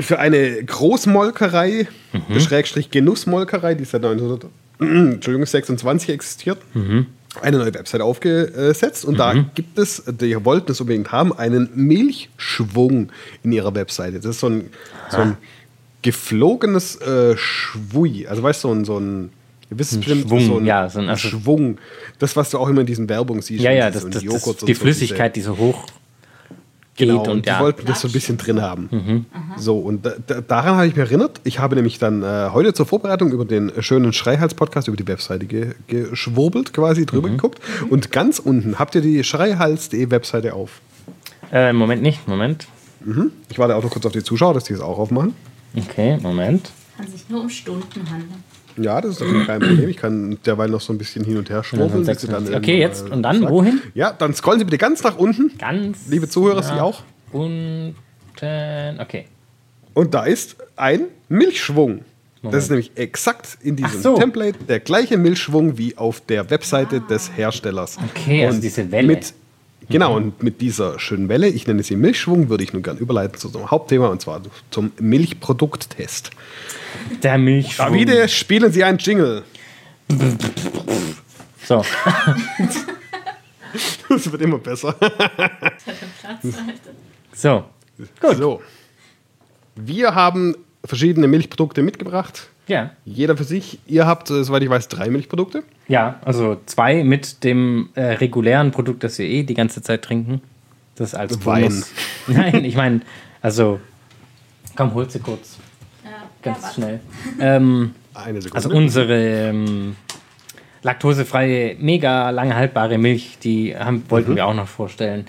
[0.00, 1.88] für eine Großmolkerei,
[2.38, 4.46] Schrägstrich Genussmolkerei, die seit 1900,
[5.14, 6.58] Entschuldigung, 26 existiert,
[7.42, 9.04] eine neue Website aufgesetzt.
[9.04, 13.10] Und da gibt es, die wollten es unbedingt haben, einen Milchschwung
[13.42, 14.16] in ihrer Webseite.
[14.18, 14.70] Das ist so ein,
[15.10, 15.36] so ein
[16.02, 18.26] geflogenes äh, Schwui.
[18.26, 19.30] Also weißt du, so ein, so ein
[19.70, 21.78] ihr wisst es bestimmt, Schwung, so ein, ja, so ein- also- Schwung.
[22.18, 23.62] Das, was du auch immer in diesen Werbungen siehst.
[23.62, 25.86] Ja, ja, das, das, das, die so Flüssigkeit, die so hoch
[26.98, 27.60] geht Genau, und, und die ja.
[27.60, 29.26] wollten das so ein bisschen drin haben.
[29.56, 31.40] So, und da, da, daran habe ich mich erinnert.
[31.44, 35.46] Ich habe nämlich dann äh, heute zur Vorbereitung über den schönen Schreihals-Podcast über die Webseite
[35.46, 37.60] ge geschwurbelt, quasi drüber geguckt.
[37.88, 40.80] Und ganz unten habt ihr die schreihals.de Webseite auf.
[41.50, 42.66] Äh, Moment nicht, Moment.
[43.48, 45.34] Ich warte auch noch kurz auf die Zuschauer, dass die es auch aufmachen.
[45.76, 46.70] Okay, Moment.
[46.96, 48.42] Kann sich nur um Stunden handeln.
[48.78, 49.88] Ja, das ist doch kein Problem.
[49.88, 53.40] Ich kann derweil noch so ein bisschen hin und her dann Okay, jetzt und dann
[53.40, 53.52] sagt.
[53.52, 53.80] wohin?
[53.94, 55.56] Ja, dann scrollen Sie bitte ganz nach unten.
[55.58, 56.06] Ganz.
[56.08, 57.02] Liebe Zuhörer, Sie auch?
[57.32, 57.94] Unten.
[58.36, 59.26] Okay.
[59.94, 61.98] Und da ist ein Milchschwung.
[61.98, 62.62] Das Moment.
[62.62, 64.16] ist nämlich exakt in diesem so.
[64.16, 67.98] Template der gleiche Milchschwung wie auf der Webseite des Herstellers.
[68.14, 69.08] Okay, also diese Welle.
[69.08, 69.34] Mit,
[69.88, 73.38] genau, und mit dieser schönen Welle, ich nenne sie Milchschwung, würde ich nun gern überleiten
[73.38, 76.30] zu unserem Hauptthema und zwar zum Milchprodukttest.
[77.22, 77.86] Der Milchschwung.
[77.86, 79.44] Davide, spielen Sie einen Jingle.
[81.64, 81.84] So.
[84.08, 84.94] Das wird immer besser.
[87.34, 87.64] So.
[88.36, 88.62] So.
[89.76, 92.48] Wir haben verschiedene Milchprodukte mitgebracht.
[92.66, 92.90] Ja.
[93.04, 93.78] Jeder für sich.
[93.86, 95.62] Ihr habt, äh, soweit ich weiß, drei Milchprodukte.
[95.88, 100.42] Ja, also zwei mit dem äh, regulären Produkt, das wir eh die ganze Zeit trinken.
[100.94, 101.62] Das als Wein.
[101.62, 101.90] Bonus.
[102.26, 103.00] Nein, ich meine,
[103.40, 103.80] also,
[104.76, 105.56] komm, hol sie kurz.
[106.04, 106.10] Ja,
[106.42, 107.00] Ganz ja, schnell.
[107.40, 108.56] Ähm, Eine Sekunde.
[108.66, 109.96] also unsere ähm,
[110.82, 115.26] laktosefreie, mega lange haltbare Milch, die haben, wollten wir auch noch vorstellen.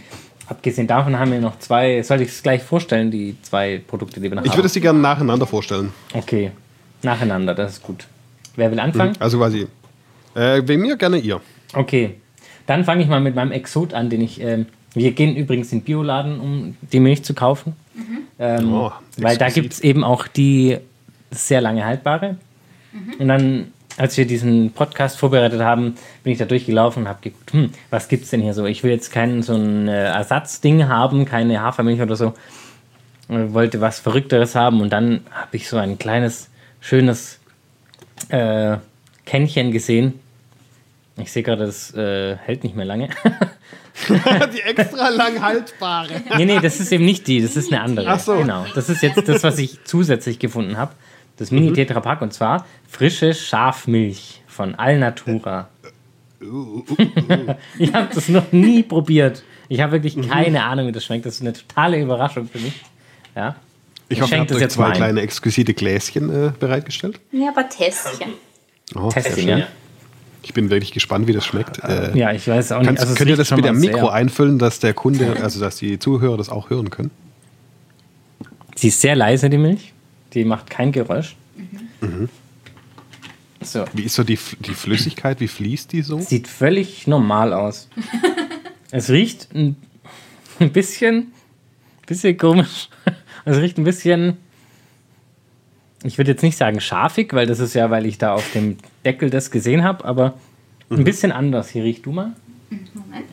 [0.50, 4.30] Abgesehen davon haben wir noch zwei, soll ich es gleich vorstellen, die zwei Produkte, die
[4.30, 4.58] wir noch ich haben?
[4.58, 5.94] würde sie gerne nacheinander vorstellen.
[6.14, 6.52] Okay,
[7.04, 8.08] nacheinander, das ist gut.
[8.56, 9.16] Wer will anfangen?
[9.20, 9.68] Also quasi.
[10.36, 11.40] Äh, wegen mir gerne ihr.
[11.74, 12.16] Okay,
[12.66, 14.42] dann fange ich mal mit meinem Exot an, den ich.
[14.42, 17.74] Ähm, wir gehen übrigens in den Bioladen, um die Milch zu kaufen.
[18.40, 20.78] Ähm, Oh, weil da gibt es eben auch die
[21.30, 22.38] sehr lange haltbare.
[23.20, 27.52] Und dann, als wir diesen Podcast vorbereitet haben, bin ich da durchgelaufen und habe geguckt,
[27.52, 28.66] hm, was gibt es denn hier so?
[28.66, 32.34] Ich will jetzt kein so ein äh, Ersatzding haben, keine Hafermilch oder so.
[33.28, 37.40] Ich wollte was Verrückteres haben und dann habe ich so ein kleines schönes
[38.30, 38.78] äh,
[39.26, 40.18] Kännchen gesehen.
[41.18, 43.10] Ich sehe gerade, das äh, hält nicht mehr lange.
[44.08, 46.22] die extra lang haltbare.
[46.38, 48.08] nee, nee, das ist eben nicht die, das ist eine andere.
[48.08, 48.38] Ach so.
[48.38, 48.66] Genau.
[48.76, 50.94] Das ist jetzt das, was ich zusätzlich gefunden habe.
[51.40, 55.70] Das Mini Tetra Pak und zwar frische Schafmilch von Alnatura.
[57.80, 59.44] ich habe das noch nie probiert.
[59.70, 61.26] Ich habe wirklich keine Ahnung, wie das schmeckt.
[61.26, 62.74] Das ist eine totale Überraschung für mich.
[63.38, 63.56] Ja.
[64.10, 67.22] Ich hoffe, ihr habt euch zwei kleine exquisite Gläschen äh, bereitgestellt.
[67.32, 68.34] Ja, aber Tässchen.
[68.96, 69.68] Oh, Tässchen, ja.
[70.42, 71.82] Ich bin wirklich gespannt, wie das schmeckt.
[71.86, 72.88] Äh, ja, ich weiß auch nicht.
[72.88, 74.14] Kannst, also könnt ihr das mit dem Mikro sehr.
[74.14, 77.12] einfüllen, dass der Kunde, also dass die Zuhörer das auch hören können?
[78.76, 79.94] Sie ist sehr leise, die Milch.
[80.34, 81.36] Die macht kein Geräusch.
[82.02, 82.08] Mhm.
[82.08, 82.30] Mhm.
[83.62, 83.86] So.
[83.94, 85.40] Wie ist so die, die Flüssigkeit?
[85.40, 86.20] Wie fließt die so?
[86.20, 87.90] Sieht völlig normal aus.
[88.92, 89.76] es riecht ein,
[90.60, 91.34] ein bisschen,
[92.06, 92.90] bisschen komisch.
[93.46, 94.38] Es riecht ein bisschen,
[96.04, 98.78] ich würde jetzt nicht sagen scharfig, weil das ist ja, weil ich da auf dem
[99.06, 100.36] Deckel das gesehen habe, aber
[100.92, 101.04] ein mhm.
[101.06, 101.70] bisschen anders.
[101.70, 102.34] Hier riech du mal.
[102.94, 103.26] Moment.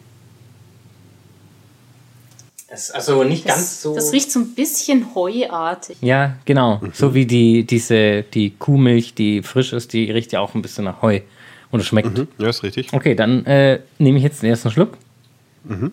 [2.69, 3.95] Das, also nicht das, ganz so.
[3.95, 5.99] Das riecht so ein bisschen heuartig.
[6.01, 6.79] Ja, genau.
[6.79, 6.91] Mhm.
[6.93, 10.85] So wie die, diese, die Kuhmilch, die frisch ist, die riecht ja auch ein bisschen
[10.85, 11.21] nach Heu.
[11.71, 12.17] Und es schmeckt.
[12.17, 12.27] Mhm.
[12.39, 12.93] Ja, ist richtig.
[12.93, 14.99] Okay, dann äh, nehme ich jetzt den ersten Schluck.
[15.65, 15.93] Mhm.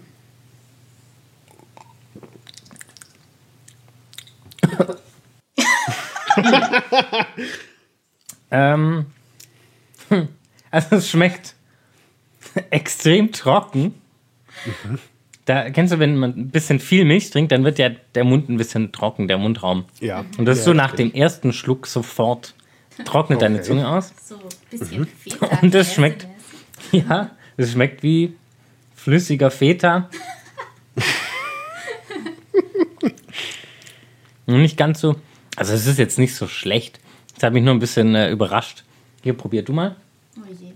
[8.52, 9.06] ähm,
[10.72, 11.54] also es schmeckt
[12.72, 13.94] extrem trocken.
[14.66, 15.00] Mhm.
[15.46, 18.50] Da kennst du, wenn man ein bisschen viel Milch trinkt, dann wird ja der Mund
[18.50, 19.86] ein bisschen trocken, der Mundraum.
[20.00, 20.24] Ja.
[20.38, 22.54] Und das ist so nach dem ersten Schluck sofort
[23.06, 23.46] trocknet okay.
[23.46, 24.14] deine Zunge aus.
[24.24, 24.38] So,
[24.70, 25.08] bisschen mhm.
[25.08, 25.46] Feta.
[25.62, 26.28] Und das schmeckt,
[26.92, 28.36] ja, es schmeckt wie
[28.96, 30.10] flüssiger Feta.
[34.46, 35.16] Nicht ganz so,
[35.56, 37.00] also es ist jetzt nicht so schlecht.
[37.36, 38.84] Das hat mich nur ein bisschen äh, überrascht.
[39.22, 39.96] Hier, probier du mal.
[40.38, 40.74] Oh je.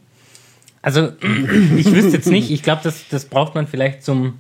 [0.82, 1.12] Also,
[1.76, 4.40] ich wüsste jetzt nicht, ich glaube, das, das braucht man vielleicht zum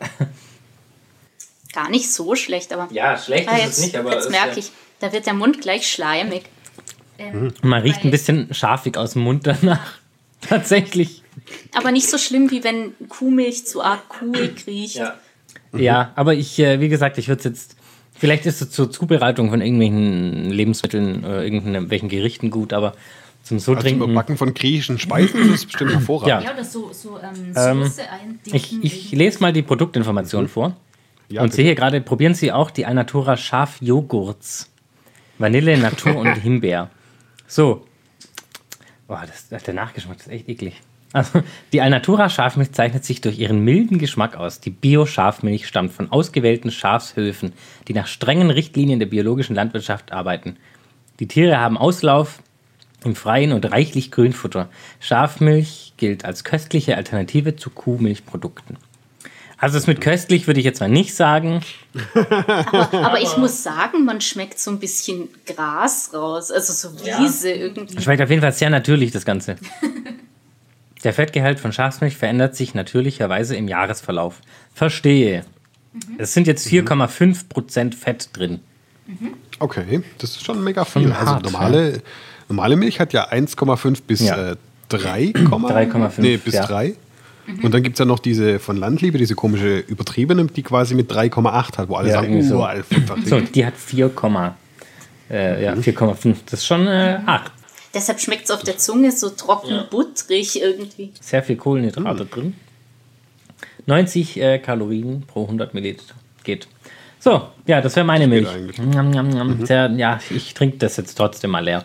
[1.72, 2.88] Gar nicht so schlecht, aber.
[2.92, 4.12] Ja, schlecht ah, ist jetzt, es nicht, aber.
[4.12, 6.44] Jetzt merke ich, da wird der Mund gleich schleimig.
[7.18, 9.98] Ähm, Man riecht ein bisschen scharfig aus dem Mund danach.
[10.40, 11.22] Tatsächlich.
[11.74, 14.96] Aber nicht so schlimm, wie wenn Kuhmilch zu arg kuhig riecht.
[14.96, 15.18] Ja,
[15.76, 17.76] ja aber ich, äh, wie gesagt, ich würde es jetzt.
[18.18, 22.94] Vielleicht ist es zur Zubereitung von irgendwelchen Lebensmitteln oder irgendwelchen Gerichten gut, aber
[23.42, 24.02] zum so also trinken.
[24.02, 26.44] Zum Backen von griechischen Speisen ist es bestimmt hervorragend.
[26.44, 30.52] Ja, oder so, so ähm, Soße ähm, ich, ich lese mal die Produktinformationen mhm.
[30.52, 30.76] vor.
[31.28, 34.68] Ja, und sehe hier gerade, probieren Sie auch die Alnatura Schafjoghurts.
[35.38, 36.90] Vanille, Natur und Himbeer.
[37.46, 37.86] So.
[39.06, 40.82] Boah, das, der Nachgeschmack ist echt eklig.
[41.12, 44.60] Also, die Alnatura Schafmilch zeichnet sich durch ihren milden Geschmack aus.
[44.60, 47.52] Die Bio-Schafmilch stammt von ausgewählten Schafshöfen,
[47.88, 50.56] die nach strengen Richtlinien der biologischen Landwirtschaft arbeiten.
[51.18, 52.40] Die Tiere haben Auslauf,
[53.04, 54.68] im Freien und reichlich Grünfutter.
[55.00, 58.76] Schafmilch gilt als köstliche Alternative zu Kuhmilchprodukten.
[59.60, 61.60] Also es mit köstlich würde ich jetzt mal nicht sagen.
[62.14, 67.50] aber, aber, ich muss sagen, man schmeckt so ein bisschen Gras raus, also so Wiese
[67.50, 67.56] ja.
[67.56, 68.00] irgendwie.
[68.00, 69.56] Schmeckt auf jeden Fall sehr natürlich das Ganze.
[71.04, 74.40] Der Fettgehalt von Schafsmilch verändert sich natürlicherweise im Jahresverlauf.
[74.74, 75.44] Verstehe.
[75.92, 76.16] Mhm.
[76.18, 78.60] Es sind jetzt 4,5% Fett drin.
[79.06, 79.34] Mhm.
[79.60, 81.12] Okay, das ist schon mega viel.
[81.12, 81.98] Also normale, ja.
[82.48, 84.52] Normale Milch hat ja 1,5 bis ja.
[84.52, 84.56] äh,
[84.90, 86.12] 3,5.
[86.16, 86.66] Nee, bis ja.
[86.66, 86.96] 3.
[87.46, 87.64] Mhm.
[87.64, 91.12] Und dann gibt es ja noch diese von Landliebe, diese komische übertriebene, die quasi mit
[91.12, 92.64] 3,8 hat, wo alle ja, sagen, so.
[92.64, 92.68] oh,
[93.24, 94.10] so, die hat 4,
[95.30, 96.36] äh, ja, 4,5.
[96.46, 97.52] Das ist schon äh, 8.
[97.92, 99.86] Deshalb schmeckt es auf der Zunge so trocken, ja.
[99.90, 101.12] butterig irgendwie.
[101.20, 102.30] Sehr viel Kohlenhydrate mhm.
[102.30, 102.54] drin.
[103.86, 106.14] 90 äh, Kalorien pro 100 Milliliter.
[106.44, 106.68] Geht.
[107.20, 108.48] So, ja, das wäre meine Milch.
[108.78, 109.58] Njam, njam, njam.
[109.58, 109.66] Mhm.
[109.66, 111.84] Sehr, ja, ich trinke das jetzt trotzdem mal leer.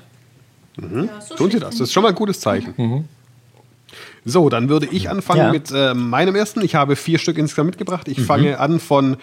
[0.77, 1.09] Mhm.
[1.11, 1.71] Ja, so Tun Sie das.
[1.71, 2.73] Das ist schon mal ein gutes Zeichen.
[2.77, 3.05] Mhm.
[4.23, 5.51] So, dann würde ich anfangen ja.
[5.51, 6.63] mit äh, meinem ersten.
[6.63, 8.07] Ich habe vier Stück insgesamt mitgebracht.
[8.07, 8.23] Ich mhm.
[8.23, 9.17] fange an von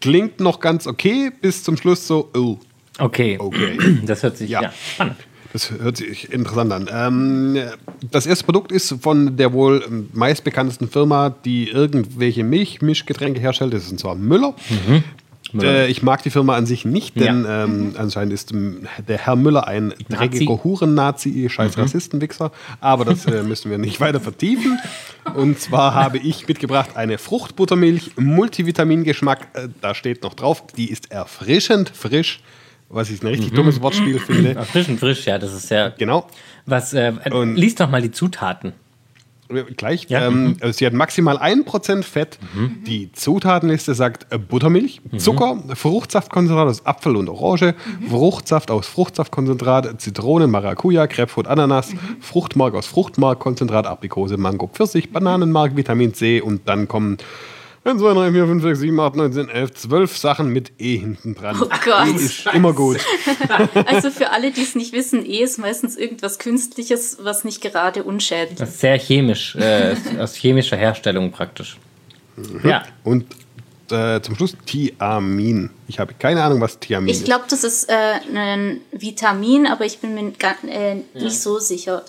[0.00, 2.58] klingt noch ganz okay bis zum Schluss so, oh.
[2.98, 3.36] Okay.
[3.38, 3.78] okay.
[4.06, 5.16] Das hört sich ja, ja spannend.
[5.52, 6.88] Das hört sich interessant an.
[6.90, 7.58] Ähm,
[8.10, 13.74] das erste Produkt ist von der wohl meistbekanntesten Firma, die irgendwelche Milchmischgetränke herstellt.
[13.74, 14.54] Das ist zwar Müller.
[14.70, 15.04] Mhm.
[15.60, 17.64] Äh, ich mag die Firma an sich nicht, denn ja.
[17.64, 21.82] ähm, anscheinend ist ähm, der Herr Müller ein dreckiger Huren-Nazi, scheiß mhm.
[21.82, 22.52] Rassistenwichser.
[22.80, 24.78] Aber das äh, müssen wir nicht weiter vertiefen.
[25.34, 29.48] Und zwar habe ich mitgebracht eine Fruchtbuttermilch, Multivitamingeschmack.
[29.54, 32.40] Äh, da steht noch drauf, die ist erfrischend frisch.
[32.88, 33.56] Was ich ein richtig mhm.
[33.56, 34.54] dummes Wortspiel finde.
[34.54, 35.94] Erfrischend frisch, ja, das ist sehr.
[35.96, 36.26] Genau.
[36.66, 37.12] Was, äh,
[37.54, 38.74] liest doch mal die Zutaten.
[39.76, 40.06] Gleich.
[40.08, 40.26] Ja.
[40.26, 42.38] Ähm, also sie hat maximal 1% Fett.
[42.86, 47.74] Die Zutatenliste sagt äh, Buttermilch, Zucker, Fruchtsaftkonzentrat aus Apfel und Orange,
[48.08, 56.14] Fruchtsaft aus Fruchtsaftkonzentrat, Zitrone, Maracuja, Grapefruit, Ananas, Fruchtmark aus Fruchtmarkkonzentrat, Aprikose, Mango, Pfirsich, Bananenmark, Vitamin
[56.14, 57.18] C und dann kommen
[57.84, 60.96] 1, 2, 3, 4, 5, 6, 7, 8, 9, 10, 11, 12 Sachen mit E
[60.98, 61.56] hinten dran.
[61.60, 62.06] Oh Gott.
[62.06, 62.98] E ist immer gut.
[63.86, 68.04] Also für alle, die es nicht wissen, E ist meistens irgendwas Künstliches, was nicht gerade
[68.04, 68.74] unschädlich Das ist.
[68.76, 71.76] ist sehr chemisch, äh, aus chemischer Herstellung praktisch.
[72.64, 73.26] Ja, Und
[73.90, 75.68] äh, zum Schluss Thiamin.
[75.88, 77.94] Ich habe keine Ahnung, was Thiamin Ich glaube, das ist äh,
[78.34, 82.02] ein Vitamin, aber ich bin mir ga- äh, nicht so sicher.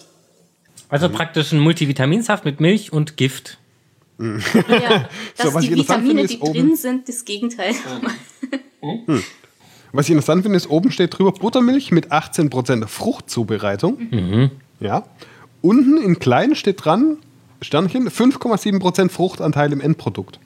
[0.88, 3.58] also praktisch ein Multivitaminsaft mit Milch und Gift.
[4.68, 7.26] Ja, dass So, was die ich interessant Vitamine, finde, die ist oben- drin sind, das
[7.26, 7.74] Gegenteil.
[9.96, 14.50] Was ich interessant finde, ist, oben steht drüber Buttermilch mit 18% Fruchtzubereitung.
[14.80, 15.04] Ja.
[15.62, 17.18] Unten in klein steht dran,
[17.62, 20.40] Sternchen, 5,7% Fruchtanteil im Endprodukt.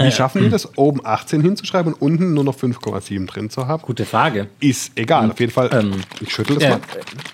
[0.00, 3.82] Wie schaffen die das, oben 18 hinzuschreiben und unten nur noch 5,7 drin zu haben?
[3.82, 4.48] Gute Frage.
[4.60, 5.70] Ist egal, auf jeden Fall.
[5.72, 6.78] Ähm, ich schüttel das Äh,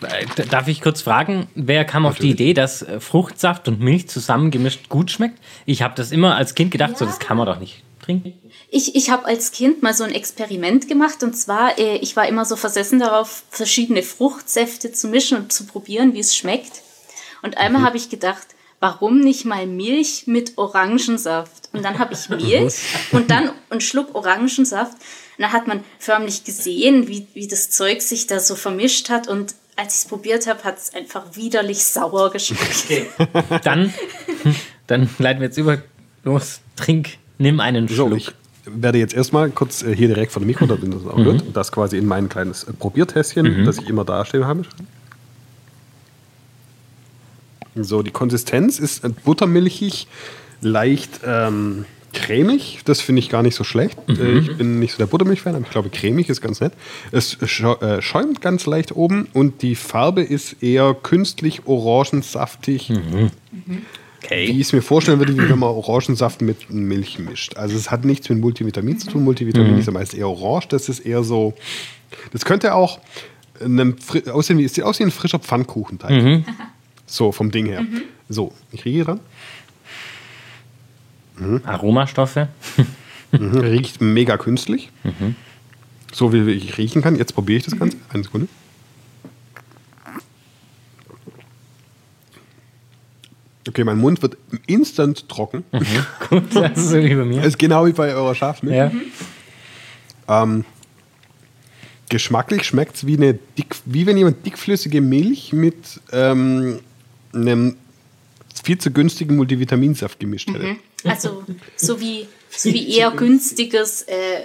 [0.00, 0.46] mal.
[0.50, 4.88] darf ich kurz fragen, wer kam auf die Idee, dass äh, Fruchtsaft und Milch zusammengemischt
[4.88, 5.38] gut schmeckt?
[5.66, 8.32] Ich habe das immer als Kind gedacht, so das kann man doch nicht trinken.
[8.70, 12.26] Ich, ich habe als Kind mal so ein Experiment gemacht und zwar, äh, ich war
[12.28, 16.82] immer so versessen darauf, verschiedene Fruchtsäfte zu mischen und zu probieren, wie es schmeckt.
[17.42, 18.46] Und einmal habe ich gedacht,
[18.80, 21.63] warum nicht mal Milch mit Orangensaft?
[21.74, 22.74] Und dann habe ich Milch
[23.12, 24.92] und dann einen Schluck Orangensaft.
[24.94, 29.28] Und dann hat man förmlich gesehen, wie, wie das Zeug sich da so vermischt hat.
[29.28, 33.06] Und als ich es probiert habe, hat es einfach widerlich sauer geschmeckt.
[33.64, 33.92] Dann,
[34.86, 35.82] dann leiten wir jetzt über.
[36.22, 38.16] Los, trink, nimm einen So, Schluck.
[38.18, 38.30] ich
[38.66, 41.24] werde jetzt erstmal kurz äh, hier direkt vor dem Mikro, damit das auch Mhm.
[41.24, 44.62] hört, das quasi in mein kleines äh, Probiertässchen, das ich immer dastehen habe.
[47.76, 50.06] So, die Konsistenz ist äh, buttermilchig,
[50.64, 52.80] leicht ähm, cremig.
[52.84, 53.98] Das finde ich gar nicht so schlecht.
[54.08, 56.72] Äh, ich bin nicht so der Buttermilch-Fan, aber ich glaube, cremig ist ganz nett.
[57.12, 62.90] Es äh, schäumt ganz leicht oben und die Farbe ist eher künstlich orangensaftig.
[62.90, 63.30] Wie
[64.24, 64.44] Okay.
[64.44, 67.58] ich es mir vorstellen würde, wie wenn man Orangensaft mit Milch mischt.
[67.58, 69.22] Also es hat nichts mit Multivitamin zu tun.
[69.22, 70.68] Multivitamin ist ja meist eher orange.
[70.68, 71.52] Das ist eher so.
[72.32, 73.00] Das könnte auch
[73.62, 73.96] einem,
[74.32, 76.42] aussehen wie, es sieht aus wie ein frischer Pfannkuchenteig.
[77.04, 77.84] So, vom Ding her.
[78.30, 79.20] So, ich rieche dran.
[81.64, 82.48] Aromastoffe.
[83.32, 83.58] Mhm.
[83.58, 84.90] Riecht mega künstlich.
[86.12, 87.16] So wie ich riechen kann.
[87.16, 87.96] Jetzt probiere ich das Ganze.
[88.10, 88.48] Eine Sekunde.
[93.66, 95.64] Okay, mein Mund wird instant trocken.
[96.28, 97.38] Gut, das ist so wie bei mir.
[97.38, 98.76] Das ist genau wie bei eurer Schafmilch.
[98.76, 98.92] Ja.
[102.08, 106.78] Geschmacklich schmeckt es wie, eine dick, wie wenn jemand dickflüssige Milch mit ähm,
[107.32, 107.76] einem
[108.62, 110.76] viel zu günstigen Multivitaminsaft gemischt hätte.
[111.04, 111.44] Also
[111.76, 114.42] so wie, so wie eher günstiges äh,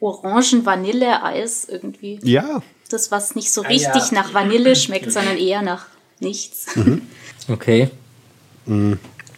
[0.00, 2.18] Orangen-Vanille-Eis irgendwie.
[2.22, 5.86] Ja, Das, was nicht so richtig nach Vanille schmeckt, sondern eher nach
[6.20, 6.66] nichts.
[7.48, 7.90] Okay.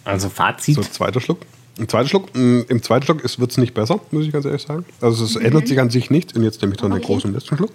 [0.04, 0.74] Also Fazit.
[0.76, 1.40] so zweiter Schluck.
[1.78, 2.34] Ein zweiter Schluck.
[2.34, 4.84] mm, Im zweiten Schluck wird es nicht besser, muss ich ganz ehrlich sagen.
[5.00, 6.34] Also es ändert sich an sich nichts.
[6.34, 7.06] Und jetzt nehme ich dann den Okay.
[7.06, 7.70] großen letzten Schluck.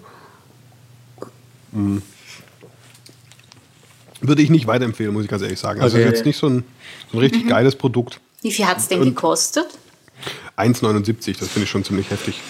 [1.72, 1.98] Mm.
[4.20, 5.80] Würde ich nicht weiterempfehlen, muss ich ganz ehrlich sagen.
[5.80, 6.12] Also es Okay.
[6.12, 6.64] ist jetzt nicht so ein,
[7.10, 8.20] so ein richtig geiles Produkt.
[8.42, 9.66] Wie viel hat es denn Und- gekostet?
[10.56, 12.40] 1,79, das finde ich schon ziemlich heftig.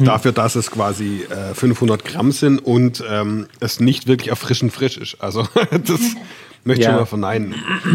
[0.00, 4.96] Dafür, dass es quasi äh, 500 Gramm sind und ähm, es nicht wirklich erfrischend frisch
[4.98, 5.20] ist.
[5.20, 6.00] Also das
[6.64, 6.86] möchte ich Ja.
[6.90, 7.54] schon mal verneinen.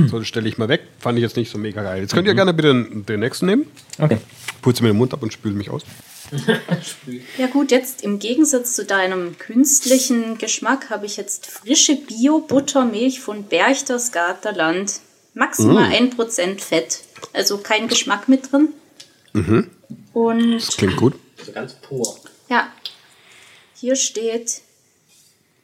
[0.09, 0.83] So, das stelle ich mal weg.
[0.99, 2.01] Fand ich jetzt nicht so mega geil.
[2.01, 3.65] Jetzt könnt ihr gerne bitte den, nächsten nehmen.
[3.97, 4.19] Okay.
[4.61, 5.81] Putze mir den Mund ab und spüle mich aus.
[7.37, 13.43] Ja gut, jetzt im Gegensatz zu deinem künstlichen Geschmack habe ich jetzt frische Bio-Buttermilch von
[13.43, 15.01] Berchtesgadener Land.
[15.33, 17.01] Maximal 1% Fett.
[17.33, 18.69] Also kein Geschmack mit drin.
[20.13, 21.15] Und Das klingt gut.
[21.53, 22.17] Ganz pur.
[22.49, 22.67] Ja,
[23.75, 24.61] hier steht,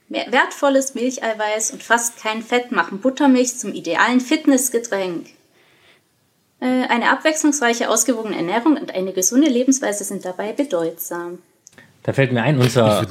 [0.08, 5.28] mehr wertvolles Milcheiweiß und fast kein Fett machen Buttermilch zum idealen Fitnessgetränk.
[6.62, 11.40] Äh, Eine abwechslungsreiche, ausgewogene Ernährung und eine gesunde Lebensweise sind dabei bedeutsam.
[12.04, 13.06] Da fällt mir ein, unser,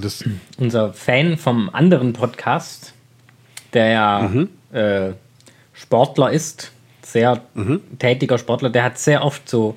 [0.57, 2.95] unser Fan vom anderen Podcast,
[3.73, 4.33] der ja
[4.73, 5.15] äh,
[5.73, 6.71] Sportler ist,
[7.07, 7.41] sehr
[7.99, 9.77] tätiger Sportler, der hat sehr oft so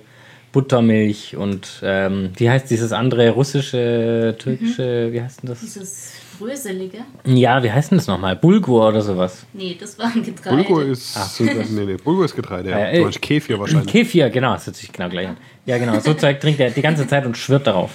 [0.51, 5.59] Buttermilch und ähm, wie heißt dieses andere russische, türkische, wie heißt denn das?
[5.59, 6.99] Dieses Bröselige.
[7.25, 8.35] Ja, wie heißt denn das nochmal?
[8.35, 9.45] Bulgur oder sowas?
[9.53, 10.55] Nee, das war ein Getreide.
[10.55, 12.69] Bulgur ist, nee, nee, Bulgur ist Getreide.
[12.69, 12.77] Ja.
[12.77, 13.91] Äh, äh, Du meinst Kefir wahrscheinlich.
[13.91, 15.37] Kefir, genau, das hört sich genau gleich an.
[15.65, 17.91] Ja, genau, so Zeug trinkt er die ganze Zeit und schwört darauf.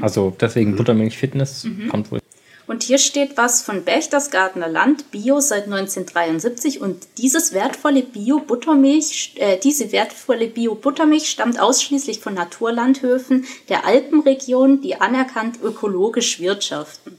[0.00, 2.20] Also deswegen Buttermilch Fitness kommt wohl.
[2.66, 6.80] Und hier steht was von Berchtesgadener Land, Bio seit 1973.
[6.80, 15.00] Und dieses wertvolle Bio-Buttermilch, äh, diese wertvolle Bio-Buttermilch stammt ausschließlich von Naturlandhöfen der Alpenregion, die
[15.00, 17.18] anerkannt ökologisch wirtschaften.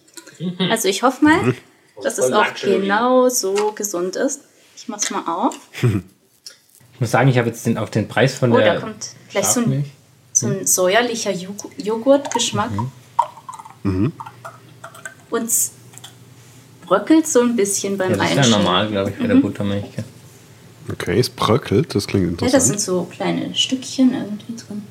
[0.69, 1.55] Also ich hoffe mal,
[2.03, 4.41] dass es auch genau so gesund ist.
[4.75, 5.55] Ich mach's mal auf.
[5.81, 9.07] Ich muss sagen, ich habe jetzt den, auch den Preis von Oh, der da kommt
[9.29, 9.85] gleich so ein,
[10.33, 12.71] so ein säuerlicher Joghurt- Joghurtgeschmack.
[13.83, 14.11] Und
[15.35, 15.71] es
[16.85, 19.85] bröckelt so ein bisschen beim Ja, das ist ja normal, glaube ich, bei der Buttermilch.
[20.91, 22.53] Okay, es bröckelt, das klingt Ja, interessant.
[22.53, 24.83] das sind so kleine Stückchen irgendwie drin.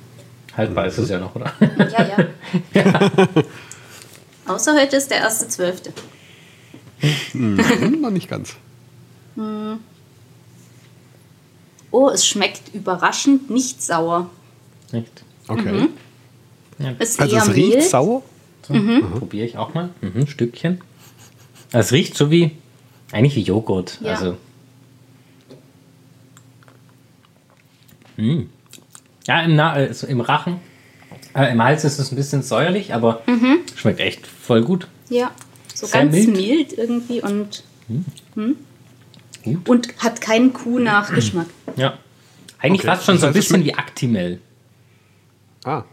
[0.57, 1.53] Haltbar ist es ja noch, oder?
[1.91, 2.27] Ja,
[2.75, 3.11] ja.
[4.55, 5.93] Außer heute ist der erste Zwölfte.
[7.33, 8.55] Hm, noch nicht ganz.
[11.91, 14.31] Oh, es schmeckt überraschend nicht sauer.
[14.93, 15.25] Nicht?
[15.49, 15.89] Okay.
[16.99, 17.85] Es ist Also eher es riecht mild.
[17.91, 18.23] sauer.
[18.67, 18.75] So,
[19.19, 19.91] probiere ich auch mal.
[20.01, 20.81] Mhm, Stückchen.
[21.73, 22.53] Es riecht so wie,
[23.13, 23.99] eigentlich wie Joghurt.
[24.01, 24.15] Ja.
[24.15, 24.37] Also.
[28.17, 28.43] Mm.
[29.27, 30.61] Ja, im, Na äh, so im Rachen.
[31.35, 33.23] Äh, Im Hals ist es ein bisschen säuerlich, aber
[33.75, 34.89] schmeckt echt voll gut.
[35.11, 35.33] Ja,
[35.75, 36.37] so Sehr ganz mild.
[36.37, 36.73] mild.
[36.79, 37.63] irgendwie und,
[38.35, 38.57] hm?
[39.67, 41.47] und hat keinen Kuh-Nachgeschmack.
[41.77, 41.99] Ja.
[42.59, 44.41] Eigentlich Okay, fast schon so ein es bisschen wie Aktimel,
[45.65, 45.85] Ah,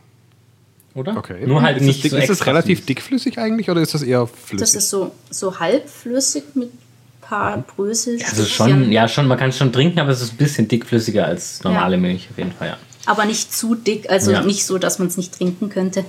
[0.95, 1.17] oder?
[1.17, 1.45] okay.
[1.45, 2.85] Nur halt ist nicht es, dick, so Ist es relativ süß.
[2.87, 4.59] dickflüssig eigentlich oder ist das eher flüssig?
[4.59, 6.77] Das ist so, so halbflüssig mit ein
[7.21, 8.19] paar Brösel.
[8.29, 11.25] Also schon, ja, schon, man kann es schon trinken, aber es ist ein bisschen dickflüssiger
[11.25, 12.01] als normale Ja.
[12.01, 12.77] Milch auf jeden Fall, ja.
[13.05, 14.43] Aber nicht zu dick, also Ja.
[14.43, 16.05] nicht so, dass man es nicht trinken könnte.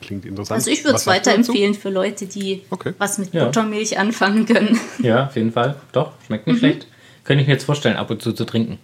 [0.00, 0.56] Klingt interessant.
[0.58, 2.92] Also ich würde es weiterempfehlen für Leute, die Okay.
[2.98, 3.44] was mit Ja.
[3.46, 4.78] Buttermilch anfangen können.
[5.02, 5.76] Ja, auf jeden Fall.
[5.92, 6.52] Doch, schmeckt Mhm.
[6.54, 6.86] nicht schlecht.
[7.24, 8.78] Könnte ich mir jetzt vorstellen, ab und zu zu trinken.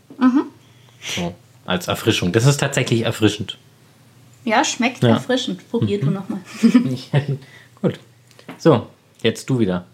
[1.02, 1.34] So,
[1.68, 2.32] als Erfrischung.
[2.32, 3.58] Das ist tatsächlich erfrischend.
[4.44, 5.10] Ja, schmeckt Ja.
[5.10, 5.68] erfrischend.
[5.70, 6.40] Probier du nochmal.
[7.82, 7.98] Gut.
[8.56, 8.86] So,
[9.22, 9.84] jetzt du wieder.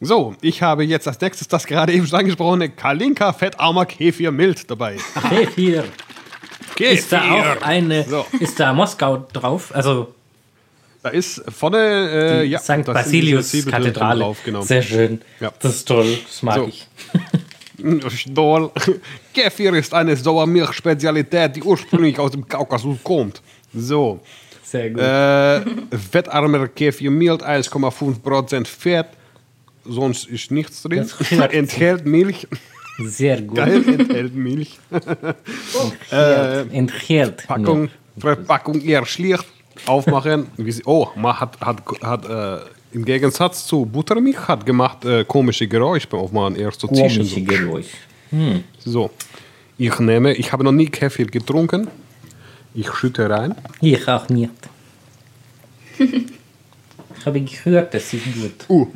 [0.00, 4.70] So, ich habe jetzt als nächstes das gerade eben schon angesprochene Kalinka fettarmer Kefir mild
[4.70, 4.96] dabei.
[5.28, 5.84] Kefir.
[6.76, 6.90] Kefir.
[6.92, 8.24] Ist da auch eine, So.
[8.40, 9.74] ist da Moskau drauf?
[9.74, 10.14] Also
[11.02, 12.84] Da ist vorne äh, die ja, St.
[12.84, 14.20] Basilius Kathedrale.
[14.20, 14.62] drauf, genau.
[14.62, 15.20] Sehr schön.
[15.40, 15.52] Ja.
[15.60, 16.18] Das ist toll.
[16.26, 16.66] Das mag So.
[16.68, 16.86] ich.
[18.08, 18.70] Stol.
[19.34, 23.42] Kefir ist eine Sauermilch-Spezialität, die ursprünglich aus dem Kaukasus kommt.
[23.74, 24.20] So.
[24.62, 25.00] Sehr gut.
[25.00, 29.06] Äh, fettarmer Kefir mild, 1,5% Fett.
[29.84, 31.08] Sonst ist nichts drin.
[31.50, 32.46] Enthält Milch.
[32.98, 33.56] Sehr gut.
[33.56, 34.78] Geil, enthält Milch.
[36.70, 37.46] Enthält.
[37.46, 39.44] Packung, Verpackung eher schlicht.
[39.86, 40.46] Aufmachen.
[40.84, 42.64] Oh, man hat, hat, hat äh,
[42.94, 46.56] im Gegensatz zu Buttermilch hat gemacht äh, komische Geräusche beim Aufmachen.
[46.56, 47.24] Erst so zischen.
[47.26, 47.44] Komische So.
[47.44, 47.86] Geräusch.
[48.84, 49.10] so.
[49.76, 51.88] Ich nehme, ich habe noch nie Kefir getrunken.
[52.74, 53.54] Ich schütte rein.
[53.80, 54.50] Ich auch nicht.
[55.98, 58.66] Ich habe gehört, das ist gut.
[58.68, 58.86] Uh,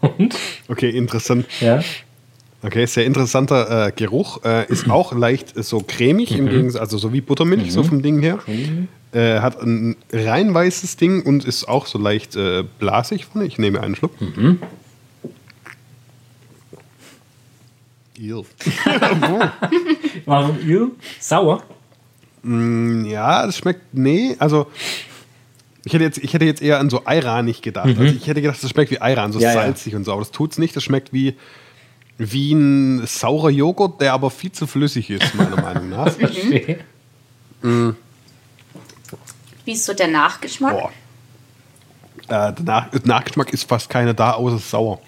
[0.00, 0.34] Und?
[0.68, 1.46] okay, interessant.
[1.60, 1.82] Ja.
[2.62, 4.44] Okay, sehr interessanter äh, Geruch.
[4.44, 8.20] Äh, ist auch leicht so cremig, im Gegensatz, also so wie Buttermilch, so vom Ding
[8.20, 8.38] her.
[9.14, 13.28] Äh, hat ein rein weißes Ding und ist auch so leicht äh, blasig.
[13.44, 14.10] Ich nehme einen Schluck.
[18.18, 18.44] Ew.
[20.24, 20.90] Warum ihr?
[21.20, 21.62] Sauer?
[22.42, 23.82] Ja, das schmeckt.
[23.92, 24.66] Nee, also.
[25.86, 27.86] Ich hätte, jetzt, ich hätte jetzt eher an so Ayran gedacht.
[27.86, 29.54] Also ich hätte gedacht, das schmeckt wie Ayran, so Ja, ja.
[29.54, 30.12] salzig und so.
[30.12, 30.74] Aber das tut's nicht.
[30.74, 31.36] Das schmeckt wie,
[32.16, 36.08] wie ein saurer Joghurt, der aber viel zu flüssig ist, meiner Meinung nach.
[36.10, 36.78] Verstehe.
[39.64, 40.72] Wie ist so der Nachgeschmack?
[40.72, 40.92] Boah.
[42.28, 45.00] Äh, der Nach Nachgeschmack ist fast keiner da, außer sauer.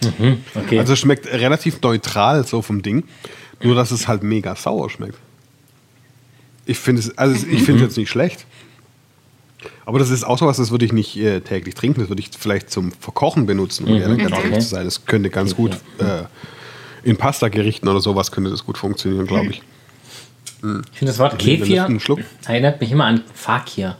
[0.54, 0.78] Okay.
[0.78, 3.04] Also es schmeckt relativ neutral so vom Ding.
[3.62, 5.18] Nur, dass es halt mega sauer schmeckt.
[6.66, 8.44] Ich finde es, also ich finde es jetzt nicht schlecht.
[9.86, 12.00] Aber das ist auch so was, das würde ich nicht äh, täglich trinken.
[12.00, 14.48] Das würde ich vielleicht zum Verkochen benutzen, um ehrlich ganz okay.
[14.48, 14.84] ehrlich zu sein.
[14.84, 16.24] Das könnte ganz gut äh,
[17.02, 19.62] in Pasta-Gerichten oder sowas könnte das gut funktionieren, glaube ich.
[20.58, 21.88] ich finde das Wort Kefir
[22.46, 23.96] erinnert mich immer an Fakir.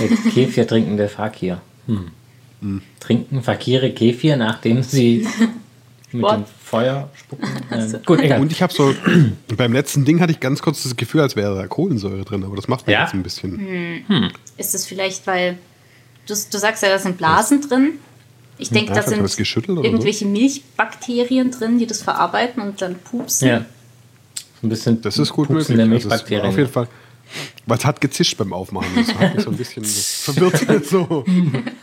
[0.00, 1.60] Der Kefir trinkende Fakir.
[1.86, 2.10] Hm.
[3.00, 5.26] Trinken Fakire Kefir, nachdem sie
[6.12, 6.36] mit What?
[6.36, 7.48] dem Feuer spucken.
[7.72, 8.40] Ähm, gut, egal.
[8.40, 8.94] Und ich habe so,
[9.56, 12.54] beim letzten Ding hatte ich ganz kurz das Gefühl, als wäre da Kohlensäure drin, aber
[12.56, 13.02] das macht mir Ja?
[13.02, 14.04] jetzt ein bisschen.
[14.56, 15.58] Ist es vielleicht, weil
[16.26, 17.94] du, du sagst ja, da sind Blasen drin.
[18.58, 19.84] Ich denke, Ja, da sind geschüttelt oder so.
[19.92, 23.48] irgendwelche Milchbakterien drin, die das verarbeiten und dann pupsen.
[23.48, 23.64] ja.
[24.62, 25.76] Ein bisschen Das ist gut Pupsen möglich.
[25.76, 26.46] der Also Milchbakterien.
[26.48, 26.86] auf jeden Fall.
[27.68, 28.88] Es hat gezischt beim Aufmachen.
[28.96, 30.84] Das hat mich so ein bisschen so verwirrt.
[30.86, 31.24] So.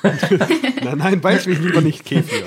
[0.03, 2.43] nein, nein, weiß mich lieber nicht Kefir.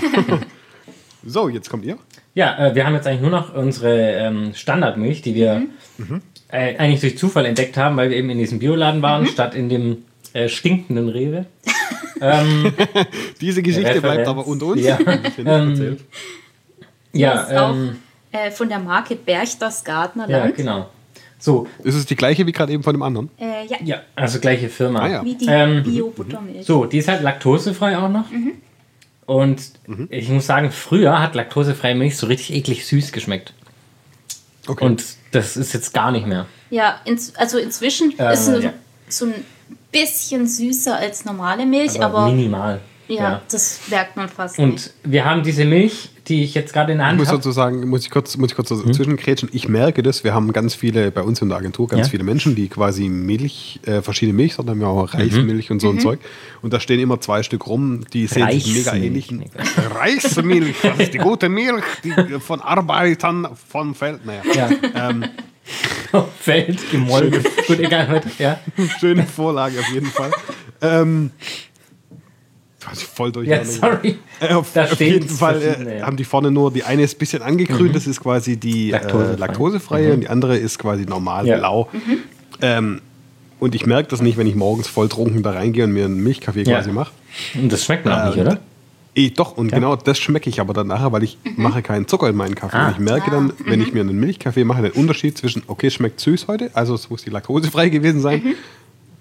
[1.24, 1.98] so, jetzt kommt ihr.
[2.34, 5.62] Ja, äh, wir haben jetzt eigentlich nur noch unsere ähm, Standardmilch, die wir
[5.98, 6.22] Mhm.
[6.48, 9.68] äh, eigentlich durch Zufall entdeckt haben, weil wir eben in diesem Bioladen waren, statt in
[9.68, 11.44] dem äh, stinkenden Rewe.
[12.20, 12.72] ähm,
[13.40, 14.28] Diese Geschichte bleibt Referenz.
[14.28, 14.82] aber unter uns.
[14.82, 14.98] Ja.
[15.38, 16.00] Ähm, erzählt.
[17.12, 17.96] ja, ist auch ähm,
[18.32, 20.54] äh, von der Marke Berchters ja, Gardnerland.
[20.56, 20.88] genau.
[21.42, 23.28] So, Ist es die gleiche wie gerade eben von dem anderen?
[23.36, 25.00] Äh, ja, ja, also gleiche Firma.
[25.00, 25.24] Ah, ja.
[25.24, 26.64] wie die Ähm, Bio-Buttermilch.
[26.64, 28.26] So, die ist halt laktosefrei auch noch.
[29.26, 29.72] Und
[30.10, 33.54] ich muss sagen, früher hat laktosefreie Milch so richtig eklig süß geschmeckt.
[34.68, 34.84] Okay.
[34.84, 36.46] Und das ist jetzt gar nicht mehr.
[36.70, 38.72] Ja, ins, also inzwischen Äh, ist es ja.
[39.08, 39.34] so ein
[39.90, 42.80] bisschen süßer als normale Milch, Aber, aber, minimal.
[43.14, 44.66] Ja, das merkt man fast nicht.
[44.68, 47.38] Und wir haben diese Milch, die ich jetzt gerade in der ich Hand muss habe.
[47.38, 49.48] dazu sagen, muss ich kurz, muss ich kurz zwischengrätschen.
[49.52, 52.10] Ich merke das, wir haben ganz viele, bei uns in der Agentur, ganz Ja.
[52.12, 55.98] viele Menschen, die quasi Milch, äh, verschiedene Milchsorten haben, ja auch Reismilch und so ein
[56.00, 56.20] Zeug.
[56.62, 59.28] Und da stehen immer zwei Stück rum, die sehen sich mega ähnlich.
[59.98, 64.24] Reismilch, das ist die gute Milch die, von Arbeitern vom Feld.
[64.24, 64.70] Naja, Ja.
[66.40, 67.42] Feld gemolken.
[67.66, 68.28] Gut, egal heute.
[68.38, 68.58] Ja,
[68.98, 70.30] schöne Vorlage auf jeden Fall.
[70.82, 71.70] ähm, ich
[72.82, 73.48] voll durch.
[73.48, 74.18] ja sorry.
[74.40, 76.06] Äh, auf, Da auf jeden Fall äh, ja.
[76.06, 79.36] haben die vorne nur, die eine ist ein bisschen angegrünt, das ist quasi die Laktosefrei.
[79.36, 81.58] laktosefreie, äh, laktosefreie und die andere ist quasi normal Ja.
[81.58, 81.88] blau.
[82.60, 83.00] Ähm,
[83.60, 86.22] und ich merke das nicht, wenn ich morgens voll trunken da reingehe und mir einen
[86.22, 86.78] Milchkaffee Ja.
[86.78, 87.12] quasi mache.
[87.54, 88.58] Und das schmeckt noch nicht, Ähm, oder?
[89.14, 92.30] Eh, doch, und genau das schmecke ich aber dann nachher, weil ich mache keinen Zucker
[92.30, 92.76] in meinen Kaffee.
[92.78, 92.86] Ah.
[92.88, 95.94] Und ich merke dann, wenn ich mir einen Milchkaffee mache, den Unterschied zwischen, okay, es
[95.94, 98.42] schmeckt süß heute, also es muss die laktosefrei gewesen sein,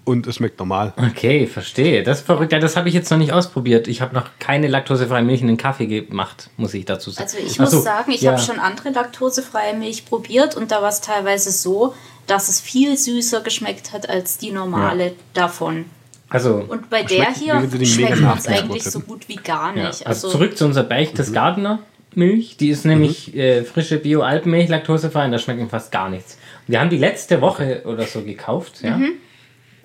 [0.04, 0.92] und es schmeckt normal.
[0.96, 2.02] Okay, verstehe.
[2.02, 2.52] Das ist verrückt.
[2.52, 3.86] Ja, das habe ich jetzt noch nicht ausprobiert.
[3.86, 7.24] Ich habe noch keine laktosefreie Milch in den Kaffee gemacht, muss ich dazu sagen.
[7.24, 8.32] Also ich muss so, sagen, ich ja.
[8.32, 11.94] habe schon andere laktosefreie Milch probiert und da war es teilweise so,
[12.26, 15.84] dass es viel süßer geschmeckt hat als die normale davon.
[16.28, 19.88] Also, Und bei der hier schmeckt man es eigentlich so gut wie gar ja.
[19.88, 20.06] nicht.
[20.06, 21.80] also zurück zu unserer Berchtesgadener
[22.14, 22.56] Milch.
[22.56, 26.38] Die ist nämlich äh, frische Bio-Alpenmilch, laktosefrei und da schmeckt fast gar nichts.
[26.66, 28.98] Wir haben die letzte Woche oder so gekauft, ja.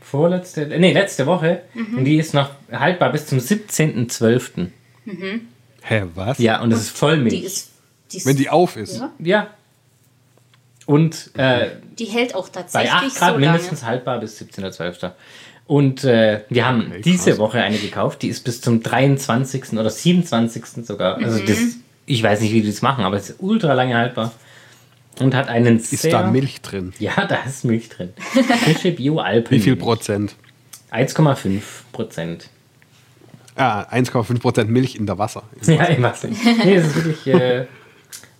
[0.10, 1.64] Vorletzte, nee, letzte Woche.
[1.76, 4.68] Und die ist noch haltbar bis zum 17.12.
[5.82, 6.38] Hä, was?
[6.38, 7.34] Ja, und das ist Vollmilch.
[7.34, 7.72] die ist,
[8.12, 8.99] die, ist, Wenn die auf ist.
[8.99, 9.12] Ja.
[9.20, 9.47] ja.
[10.86, 13.91] Und äh, die hält auch bei tatsächlich 8 Grad so mindestens lange.
[13.91, 15.12] haltbar bis 17.12.
[15.66, 17.39] Und äh, wir haben Okay, diese krass.
[17.39, 19.74] Woche eine gekauft, die ist bis zum 23.
[19.74, 20.86] oder 27.
[20.86, 21.18] sogar.
[21.18, 21.58] Also das,
[22.05, 24.32] ich weiß nicht, wie die das machen, aber es ist ultra lange haltbar.
[25.20, 26.11] Und hat einen Ist sehr...
[26.11, 26.93] da Milch drin?
[26.99, 28.13] Ja, da ist Milch drin.
[28.63, 29.51] Frische Bio-Alpen.
[29.51, 30.36] Wie viel Prozent?
[30.91, 31.61] 1,5
[31.91, 32.49] Prozent.
[33.55, 35.43] Ah, 1,5 Prozent Milch in der Wasser.
[35.65, 36.30] Ja, im Wasser.
[36.30, 37.28] Nee, das ist wirklich...
[37.28, 37.65] Äh,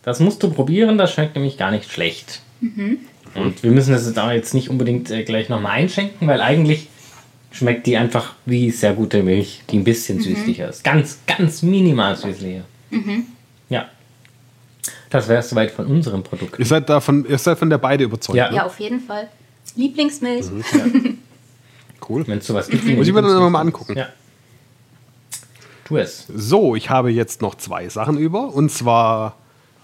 [0.04, 2.42] das musst du probieren, das schmeckt nämlich gar nicht schlecht.
[3.36, 6.88] Und wir müssen das jetzt auch jetzt nicht unbedingt äh, gleich nochmal einschenken, weil eigentlich
[7.52, 10.84] schmeckt die einfach wie sehr gute Milch, die ein bisschen süßlicher ist.
[10.84, 12.64] Ganz, ganz minimal süßlicher.
[12.92, 12.98] Ja.
[15.10, 16.60] Das wäre es soweit von unserem Produkt.
[16.60, 18.38] Ihr seid davon, ihr seid von der beide überzeugt.
[18.38, 18.52] Ja.
[18.52, 19.28] Ja, auf jeden Fall.
[19.76, 20.46] Lieblingsmilch.
[22.10, 22.26] Cool.
[22.28, 22.86] Wenn es sowas gibt.
[22.86, 23.98] Muss ich mir dann mal angucken.
[23.98, 24.08] Ja.
[25.86, 26.26] Tu es.
[26.34, 28.54] So, ich habe jetzt noch zwei Sachen über.
[28.54, 29.36] Und zwar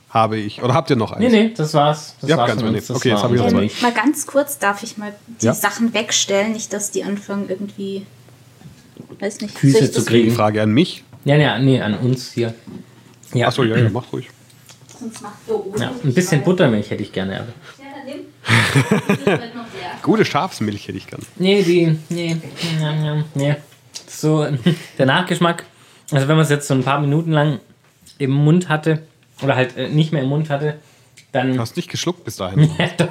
[0.09, 1.33] habe ich, oder habt ihr noch Nee, eins?
[1.33, 2.15] nee, das war's.
[2.21, 2.87] Das Ja, war's ganz uns.
[2.87, 3.59] Das Okay, jetzt habe ich noch unsere zwei.
[3.61, 3.81] Milch.
[3.81, 5.53] Mal ganz kurz, darf ich mal die Ja.
[5.53, 8.05] Sachen wegstellen, nicht, dass die anfangen irgendwie,
[9.19, 10.29] weiß nicht, Füße zu das- kriegen.
[10.29, 11.03] Die Frage an mich.
[11.25, 12.53] Ja, ja, nee, an uns hier.
[13.33, 13.47] Ja.
[13.47, 14.29] Achso, ja, ja, macht ruhig.
[15.03, 15.91] Sonst macht ohne ja.
[16.03, 17.35] Ein bisschen weil- Buttermilch hätte ich gerne.
[17.41, 17.47] Aber.
[17.77, 19.49] Ja, dann nimm.
[20.01, 21.21] Gute Schafsmilch hätte ich gern.
[21.35, 21.97] Nee, die.
[22.09, 22.37] Nee.
[23.33, 23.55] Nee.
[24.07, 24.47] So,
[24.97, 25.65] der Nachgeschmack.
[26.11, 27.59] Also, wenn man es jetzt so ein paar Minuten lang
[28.17, 29.03] im Mund hatte,
[29.41, 30.75] oder halt äh, nicht mehr im Mund hatte,
[31.33, 31.53] dann.
[31.53, 32.69] Du hast nicht geschluckt bis dahin.
[32.77, 33.09] Ja, doch.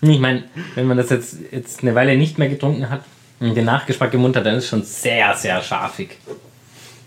[0.00, 0.44] ich meine,
[0.74, 3.02] wenn man das jetzt, jetzt eine Weile nicht mehr getrunken hat
[3.40, 6.16] und den Nachgeschmack im Mund hat, dann ist es schon sehr, sehr scharfig.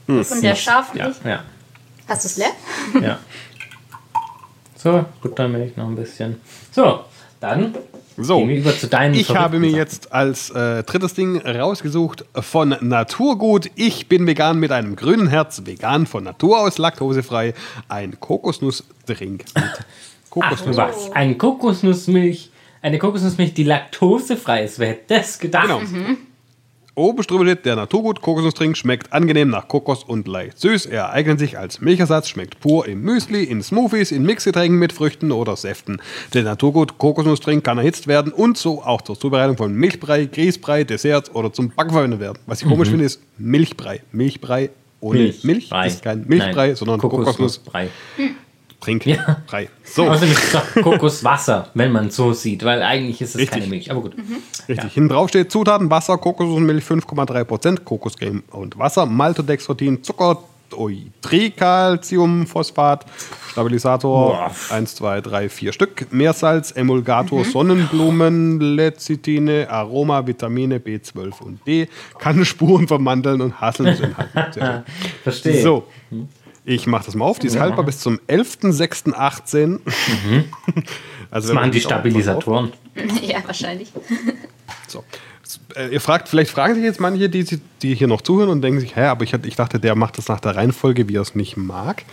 [0.05, 1.15] Von der Schafmilch.
[1.23, 1.43] Ja, ja.
[2.09, 2.51] Hast du es leer?
[3.01, 3.19] Ja.
[4.75, 6.37] So, Buttermilch noch ein bisschen.
[6.71, 7.01] So,
[7.39, 7.75] dann
[8.17, 12.25] So, gehen wir über zu deinen ich habe mir jetzt als äh, drittes Ding rausgesucht
[12.33, 13.69] von Naturgut.
[13.75, 17.53] Ich bin vegan mit einem grünen Herz, vegan von Natur aus, laktosefrei.
[17.89, 19.79] Ein Kokosnussdrink mit Ach,
[20.29, 20.77] Kokosnuss.
[20.77, 21.11] was?
[21.11, 22.49] Eine Kokosnussmilch,
[22.81, 24.79] eine Kokosnussmilch, die laktosefrei ist.
[24.79, 25.67] Wer hätte das gedacht?
[25.67, 25.81] Genau.
[26.99, 30.85] Oben steht, der Naturgut Kokosnussdrink schmeckt angenehm nach Kokos und leicht süß.
[30.85, 35.31] Er eignet sich als Milchersatz, schmeckt pur im Müsli, in Smoothies, in Mixgetränken mit Früchten
[35.31, 36.01] oder Säften.
[36.33, 41.33] Der Naturgut Kokosnussdrink kann erhitzt werden und so auch zur Zubereitung von Milchbrei, Grießbrei, Desserts
[41.33, 42.39] oder zum Backen verwendet werden.
[42.47, 44.01] Was ich komisch finde, ist Milchbrei.
[44.11, 44.69] Milchbrei
[44.99, 45.87] ohne Milch, Brei.
[45.87, 47.91] ist kein Milchbrei, Nein, sondern Kokosnussdrink.
[48.79, 49.11] Kokosnussbrei.
[49.11, 49.41] Ja.
[49.47, 49.69] Brei.
[49.83, 53.37] So, Außerdem ist es doch Kokoswasser, wenn man es so sieht, weil eigentlich ist es
[53.37, 53.59] Richtig.
[53.59, 53.91] keine Milch.
[53.91, 54.15] Aber gut.
[54.67, 54.93] Richtig.
[54.93, 60.43] Hinten drauf steht Zutaten: Wasser, Kokosnussmilch 5,3%, Kokoscreme und Wasser, Maltodextrin, Zucker,
[61.21, 63.05] Tricalciumphosphat,
[63.51, 64.51] Stabilisator, Boah.
[64.69, 72.45] 1, 2, 3, 4 Stück, Meersalz, Emulgator, Sonnenblumen, Lecithine, Aroma, Vitamine B12 und D, kann
[72.45, 74.83] Spuren vermandeln und Haselnuss enthalten.
[75.23, 75.61] Verstehe.
[75.61, 75.85] So,
[76.69, 77.39] ich mache das mal auf.
[77.39, 79.79] Die ist haltbar bis zum 11.06.18.
[81.31, 82.71] also Das machen die Stabilisatoren.
[83.23, 83.91] ja, wahrscheinlich.
[84.87, 85.03] So.
[85.75, 87.43] Äh, Ihr fragt, vielleicht fragen sich jetzt manche, die,
[87.81, 90.19] die hier noch zuhören und denken sich, hä, aber ich, hatte- ich dachte, der macht
[90.19, 92.05] das nach der Reihenfolge, wie er es nicht mag.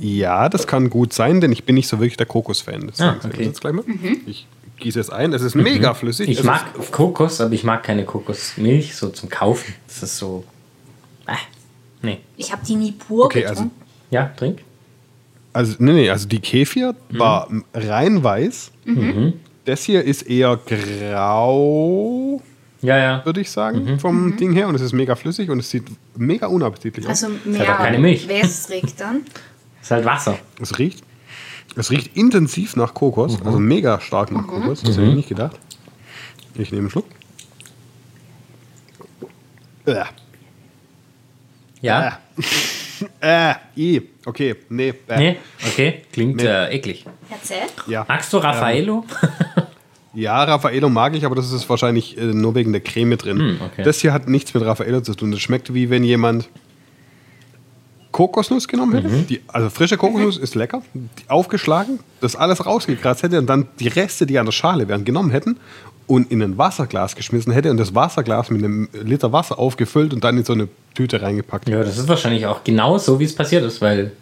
[0.00, 2.86] Ja, das kann gut sein, denn ich bin nicht so wirklich der Kokos-Fan.
[2.86, 3.44] Das Ah, sagen Sie okay.
[3.44, 3.84] jetzt gleich mal.
[4.26, 4.46] Ich
[4.78, 5.34] gieße es ein.
[5.34, 6.30] Es ist mega flüssig.
[6.30, 9.74] Ich es mag Ist, Kokos, aber ich mag keine Kokosmilch so zum Kaufen.
[9.86, 10.44] Das ist so.
[11.26, 11.36] Ah,
[12.00, 12.20] nee.
[12.38, 13.87] Ich habe die nie pur Okay, also- getrunken.
[14.10, 14.60] Ja, trink.
[15.52, 18.70] also, nee, nee, also die Kefir war rein weiß.
[19.64, 22.40] Das hier ist eher grau,
[22.80, 23.24] Ja, ja.
[23.26, 24.68] würde ich sagen, vom Ding her.
[24.68, 25.84] Und es ist mega flüssig und es sieht
[26.16, 27.22] mega unappetitlich aus.
[27.24, 28.26] Also mehr auch keine Milch.
[28.28, 29.22] wässrig dann.
[29.82, 30.38] Ist halt Wasser.
[30.60, 31.02] Es riecht,
[31.76, 34.80] es riecht intensiv nach Kokos, also mega stark nach Kokos.
[34.82, 35.58] Das hätte ich nicht gedacht.
[36.54, 37.04] Ich nehme einen Schluck.
[39.86, 40.04] Äh,
[41.82, 42.18] Ja?
[43.20, 45.36] äh, i, okay, nee, äh, Nee?
[45.66, 46.02] Okay.
[46.12, 46.46] Klingt Nee.
[46.46, 47.04] äh, eklig.
[47.30, 47.58] Erzähl.
[47.86, 48.04] ja.
[48.08, 49.04] Magst du Raffaello?
[50.14, 53.38] Ja, Raffaello mag ich, aber das ist wahrscheinlich äh, nur wegen der Creme drin.
[53.38, 53.82] Hm, okay.
[53.84, 55.30] Das hier hat nichts mit Raffaello zu tun.
[55.30, 56.48] Das schmeckt wie wenn jemand
[58.10, 59.08] Kokosnuss genommen hätte.
[59.08, 59.26] Mhm.
[59.28, 60.82] Die, also frische Kokosnuss ist lecker.
[60.94, 65.04] Die aufgeschlagen, das alles rausgekratzt hätte und dann die Reste, die an der Schale wären,
[65.04, 65.58] genommen hätten
[66.08, 70.24] und in ein Wasserglas geschmissen hätte und das Wasserglas mit einem Liter Wasser aufgefüllt und
[70.24, 71.68] dann in so eine Tüte reingepackt.
[71.68, 74.12] Ja, das ist wahrscheinlich auch genau so, wie es passiert ist, weil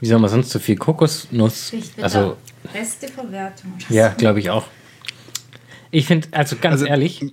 [0.00, 1.72] wie soll man sonst so viel Kokosnuss?
[2.00, 2.36] Also,
[2.72, 3.74] Beste Verwertung.
[3.90, 4.64] ja, glaube ich auch.
[5.90, 7.24] Ich finde, also ganz Also- ehrlich,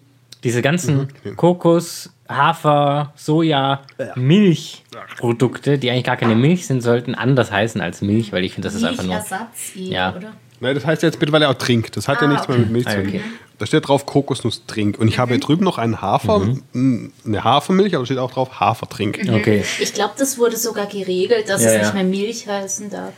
[0.44, 1.36] diese ganzen Mhm.
[1.38, 3.84] Kokos, Hafer, Soja,
[4.16, 8.68] Milchprodukte, die eigentlich gar keine Milch sind, sollten anders heißen als Milch, weil ich finde,
[8.68, 9.16] das ist einfach nur.
[9.16, 10.16] Milchersatz eher, Ja.
[10.16, 10.34] oder?
[10.60, 11.92] Nein, das heißt jetzt mittlerweile auch Trink.
[11.92, 12.64] Das hat ja Ah, nichts mehr okay.
[12.66, 13.08] mit Milch Ah, zu tun.
[13.08, 13.22] okay.
[13.60, 15.00] Da steht drauf Kokosnuss-Trink.
[15.00, 16.64] Und ich habe hier drüben noch einen Hafer, Mhm.
[16.74, 19.20] m, eine Hafermilch, aber da steht auch drauf Hafertrink.
[19.32, 21.82] Okay, Ich glaube, das wurde sogar geregelt, dass Ja, es ja.
[21.84, 23.14] nicht mehr Milch heißen darf.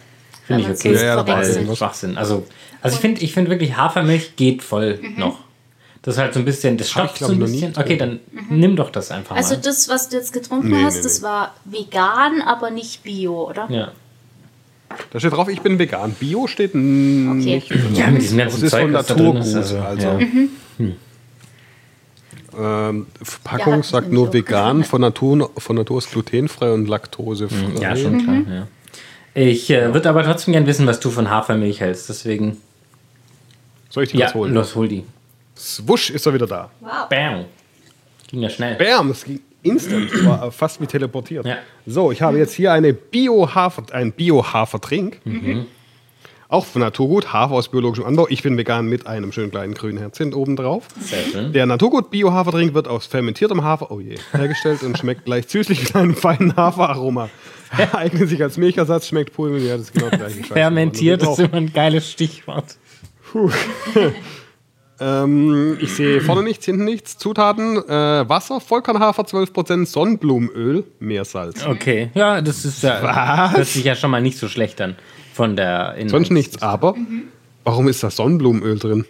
[0.47, 0.93] finde ich okay.
[0.95, 1.75] Ja, ja.
[1.75, 2.17] Schwachsinn.
[2.17, 2.45] Also,
[2.81, 5.39] also ich finde ich find wirklich Hafermilch geht voll noch.
[6.01, 7.73] Das ist halt so ein bisschen, das stopft glaub so ein bisschen.
[7.77, 8.19] Okay, dann
[8.49, 9.61] nimm doch das einfach Also mal.
[9.61, 11.25] das, was du jetzt getrunken Nee, hast, nee, das nee.
[11.27, 13.67] war vegan, aber nicht bio, oder?
[13.69, 13.91] Ja.
[15.11, 16.13] Da steht drauf, ich bin vegan.
[16.19, 16.79] Bio steht Okay.
[16.79, 17.71] nicht.
[17.93, 19.37] ja, mit diesem Das ganzen ist Zeug, von Naturgut.
[19.37, 19.55] ist.
[19.55, 20.19] Also, Also, ja.
[22.57, 26.71] ähm, Ja, Verpackung hat sagt mich nur auch vegan, von Natur, von Natur ist glutenfrei
[26.73, 27.81] und laktosefrei.
[27.81, 28.35] ja, schon klar.
[28.49, 28.67] Ja.
[29.35, 32.09] Ich äh, würde aber trotzdem gern wissen, was du von Hafermilch hältst.
[32.09, 32.57] Deswegen,
[33.89, 34.53] Soll ich die ja, was holen?
[34.53, 35.03] los, hol die.
[35.55, 36.69] Swusch ist er wieder da.
[37.09, 37.45] Bam.
[38.27, 38.75] Ging ja schnell.
[38.75, 40.12] Bam, das ging instant.
[40.26, 41.45] War fast wie teleportiert.
[41.45, 41.57] Ja.
[41.86, 45.20] So, ich habe jetzt hier eine Bio-Hafer, ein Bio-Hafertrink.
[46.51, 48.26] Auch von Naturgut, Hafer aus biologischem Anbau.
[48.28, 50.88] Ich bin vegan mit einem schönen kleinen grünen Herzchen oben drauf.
[50.99, 51.53] Sehr schön.
[51.53, 55.95] Der Naturgut Bio-Hafertrink wird aus fermentiertem Hafer oh je, hergestellt und schmeckt leicht süßlich mit
[55.95, 57.30] einem feinen Haferaroma.
[57.93, 59.55] Eignet sich als Milchersatz, schmeckt pur.
[59.57, 60.10] Ja, das ist genau.
[60.10, 60.43] Scheiße.
[60.45, 62.78] Fermentiert ist immer ein geiles Stichwort.
[65.02, 67.18] Ähm, ich sehe vorne nichts, hinten nichts.
[67.18, 71.66] Zutaten: äh, Wasser, Vollkornhafer 12%, Sonnenblumenöl, Meersalz.
[71.66, 73.58] Okay, ja, das ist ja, Was?
[73.58, 74.95] hört sich ja schon mal nicht so schlecht an.
[75.34, 76.95] Von der Inhalts- Sonst nichts, aber
[77.64, 79.06] warum ist da Sonnenblumenöl drin?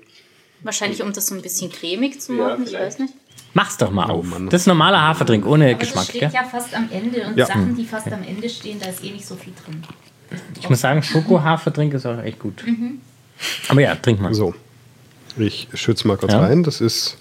[0.61, 3.13] Wahrscheinlich, um das so ein bisschen cremig zu machen, ich weiß nicht.
[3.55, 4.25] Mach's doch mal auf.
[4.25, 4.47] Mann.
[4.49, 6.31] Das ist normaler Hafertrink ohne Aber Geschmack, das steht gell?
[6.33, 7.47] ja fast am Ende und Ja.
[7.47, 9.81] Sachen, die fast am Ende stehen, da ist eh nicht so viel drin.
[10.59, 12.63] Ich muss sagen, Schoko-Hafertrink ist auch echt gut.
[13.69, 14.33] Aber ja, trink mal.
[14.35, 14.53] So,
[15.37, 16.39] ich schütze mal kurz Ja.
[16.41, 16.63] rein.
[16.63, 17.17] Das ist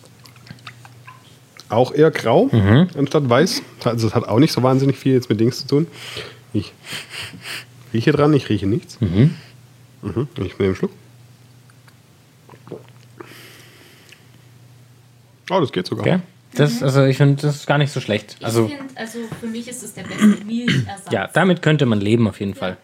[1.68, 2.48] auch eher grau
[2.96, 3.62] anstatt weiß.
[3.84, 5.86] Also es hat auch nicht so wahnsinnig viel jetzt mit Dings zu tun.
[6.52, 6.72] Ich
[7.92, 9.00] rieche dran, ich rieche nichts.
[9.00, 9.36] Mhm.
[10.02, 10.90] Ich nehme einen Schluck.
[15.50, 16.04] Oh, das geht sogar.
[16.04, 16.22] Gell?
[16.54, 18.36] Das, also ich finde, das ist gar nicht so schlecht.
[18.42, 21.12] Also ich finde, also für mich ist es der beste Milchersatz.
[21.12, 22.76] ja, damit könnte man leben auf jeden Fall.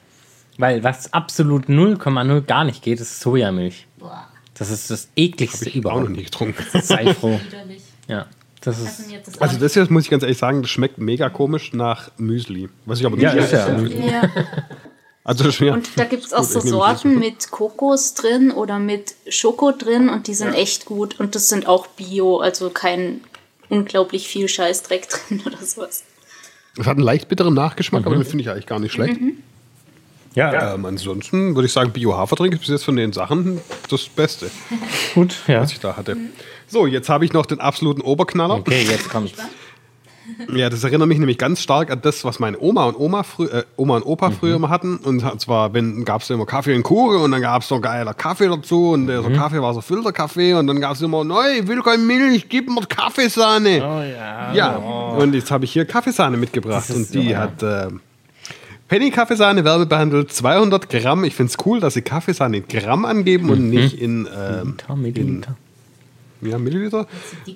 [0.58, 3.86] Weil was absolut 0,0 gar nicht geht, ist Sojamilch.
[3.98, 6.10] Boah, Das ist das ekligste Ich auch noch überhaupt.
[6.10, 6.64] nie getrunken.
[6.82, 7.40] Sei froh.
[8.08, 8.26] Ja,
[8.60, 9.26] das Also ist.
[9.26, 12.10] das Also auch- das hier muss ich ganz ehrlich sagen, das schmeckt mega komisch nach
[12.18, 12.68] Müsli.
[12.86, 13.78] Was ich aber nicht Ja, ist ja.
[13.78, 14.30] Ja.
[15.24, 15.72] Also schwer.
[15.72, 20.26] Und da gibt es auch so Sorten mit Kokos drin oder mit Schoko drin und
[20.26, 21.18] die sind echt gut.
[21.18, 23.22] Und das sind auch Bio, also kein
[23.70, 26.04] unglaublich viel Scheißdreck drin oder sowas.
[26.76, 29.18] Es hat einen leicht bitteren Nachgeschmack, aber den finde ich eigentlich gar nicht schlecht.
[30.34, 34.50] Ja, Ähm, ansonsten würde ich sagen, Bio-Hafertrink ist bis jetzt von den Sachen das Beste,
[35.14, 35.36] gut.
[35.46, 35.60] Ja.
[35.60, 36.16] was ich da hatte.
[36.66, 38.54] So, jetzt habe ich noch den absoluten Oberknaller.
[38.56, 39.34] Okay, jetzt kommt's.
[40.54, 43.44] Ja, das erinnert mich nämlich ganz stark an das, was meine Oma und Oma, frü
[43.46, 44.96] äh, Oma und Opa früher immer hatten.
[44.96, 48.14] Und zwar, wenn gab es immer Kaffee und Kuchen und dann gab es noch geiler
[48.14, 51.58] Kaffee dazu und der so Kaffee war so Filterkaffee und dann gab es immer, neu,
[51.60, 53.82] ich will keine Milch, gib mir Kaffeesahne.
[53.82, 54.54] Oh ja.
[54.54, 57.38] Ja, und jetzt habe ich hier Kaffeesahne mitgebracht und die so, ja.
[57.40, 57.88] hat äh,
[58.94, 61.24] Penny Kaffeesahne wärmebehandelt, 200 Gramm.
[61.24, 63.50] Ich finde es cool, dass sie Kaffeesahne in Gramm angeben Mhm.
[63.50, 65.56] und nicht in, ähm, Milliliter, Milliliter.
[66.42, 67.06] ja, Milliliter.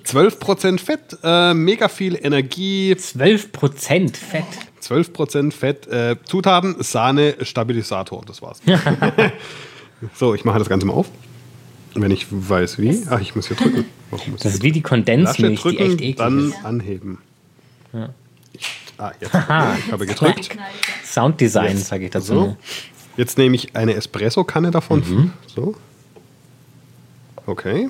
[0.03, 4.43] 12% Fett, äh, mega viel Energie, 12% Fett.
[4.81, 8.59] 12% Fett, äh, Zutaten, Sahne, Stabilisator, das war's.
[10.15, 11.07] so, ich mache das Ganze mal auf.
[11.95, 13.01] Wenn ich weiß wie.
[13.09, 13.85] Ach, ich muss hier drücken.
[14.11, 16.65] Warum muss Das ich ist wie die Kondensmilch, die echt drücken, eklig dann ist.
[16.65, 17.17] anheben.
[17.93, 17.99] Ich,
[18.99, 19.33] ah, jetzt.
[19.33, 19.77] Aha.
[19.77, 20.49] Ich habe gedrückt.
[21.03, 22.25] Sounddesign, sage ich dazu.
[22.25, 22.57] So.
[23.17, 24.99] Jetzt nehme ich eine Espresso-Kanne davon.
[24.99, 25.33] Mhm.
[25.47, 25.75] So.
[27.45, 27.89] Okay.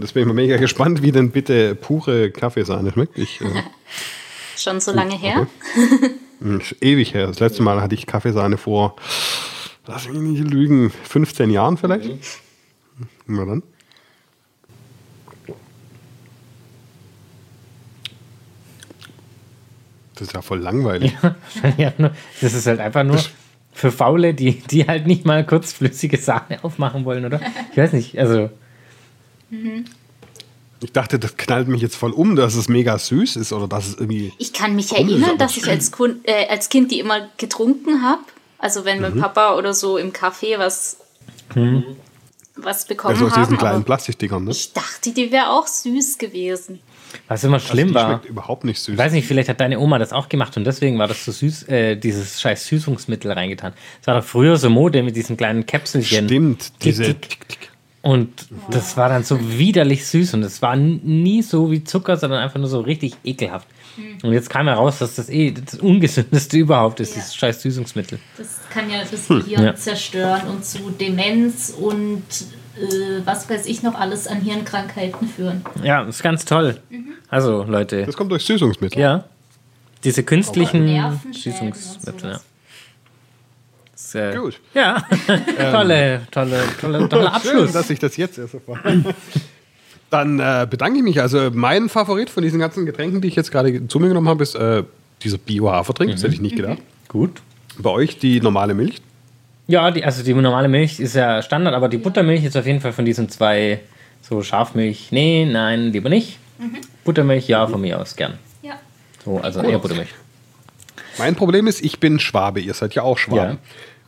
[0.00, 3.16] Das bin ich mal mega gespannt, wie denn bitte pure Kaffeesahne schmeckt.
[3.16, 3.46] Ich, äh,
[4.56, 5.46] Schon so lange her.
[6.40, 7.26] ist ewig her.
[7.26, 8.96] Das letzte Mal hatte ich Kaffeesahne vor,
[9.86, 12.08] lass mich nicht lügen, 15 Jahren vielleicht.
[12.08, 13.08] Mhm.
[13.26, 13.62] Na dann.
[20.20, 21.16] Das ist ja voll langweilig.
[21.78, 21.92] ja,
[22.40, 23.18] das ist halt einfach nur
[23.72, 27.40] für Faule, die, die halt nicht mal kurz flüssige Sahne aufmachen wollen, oder?
[27.72, 28.50] Ich weiß nicht, also
[30.82, 33.88] Ich dachte, das knallt mich jetzt voll um, dass es mega süß ist oder dass
[33.88, 34.32] es irgendwie.
[34.38, 38.22] Ich kann mich erinnern, dass ich als, Kun äh, als Kind die immer getrunken habe.
[38.58, 39.02] Also wenn Mhm.
[39.02, 40.98] mein Papa oder so im Café was,
[42.56, 43.58] was bekommen Also aus diesen haben.
[43.58, 44.50] kleinen Aber Plastikdingern, ne?
[44.50, 46.80] ich dachte, die wäre auch süß gewesen.
[47.28, 48.06] Was immer schlimm die war.
[48.08, 48.92] schmeckt überhaupt nicht süß.
[48.94, 51.32] Ich weiß nicht, vielleicht hat deine Oma das auch gemacht und deswegen war das so
[51.32, 53.72] süß, äh, dieses scheiß Süßungsmittel reingetan.
[54.00, 56.26] Es war doch früher so Mode mit diesen kleinen Käpselchen.
[56.26, 57.04] Stimmt, Tick, diese.
[57.04, 57.20] tick.
[57.22, 57.70] Tick, tick.
[58.02, 58.30] Und
[58.70, 62.58] das war dann so widerlich süß und es war nie so wie Zucker, sondern einfach
[62.58, 63.68] nur so richtig ekelhaft.
[64.22, 67.16] Und jetzt kam heraus, dass das eh das ungesündeste überhaupt ist, Ja.
[67.16, 68.18] dieses scheiß Süßungsmittel.
[68.38, 69.74] Das kann ja das Gehirn Ja.
[69.74, 72.22] zerstören und zu Demenz und
[72.76, 75.64] äh, was weiß ich noch alles an Hirnkrankheiten führen.
[75.82, 76.78] Ja, ist ganz toll.
[77.28, 79.00] Also, Leute, Das kommt durch Süßungsmittel.
[79.00, 79.24] ja,
[80.04, 80.88] diese künstlichen
[81.32, 82.40] Süßungsmittel, ja.
[83.92, 84.60] Das, äh, Gut.
[84.74, 85.04] Ja,
[85.70, 87.52] tolle, tolle, tolle, toller Abschluss.
[87.52, 89.14] Schön, dass ich das jetzt erst erfahre.
[90.08, 91.20] Dann äh, bedanke ich mich.
[91.20, 94.42] Also mein Favorit von diesen ganzen Getränken, die ich jetzt gerade zu mir genommen habe,
[94.42, 94.82] ist äh,
[95.22, 96.10] dieser Bio-Hafertrink.
[96.12, 96.78] Das hätte ich nicht gedacht.
[97.08, 97.42] Gut.
[97.78, 99.00] Bei euch die normale Milch.
[99.70, 102.80] Ja, die, also die normale Milch ist ja Standard, aber die Buttermilch ist auf jeden
[102.80, 103.80] Fall von diesen zwei,
[104.20, 106.38] so Schafmilch, nee, nein, lieber nicht.
[107.04, 108.34] Buttermilch, ja, von mir aus, gern.
[108.62, 108.74] Ja.
[109.24, 110.10] So, also eher Buttermilch.
[111.18, 112.60] Mein Problem ist, ich bin Schwabe.
[112.60, 113.58] Ihr seid ja auch Schwaben.
[113.58, 113.58] Ja.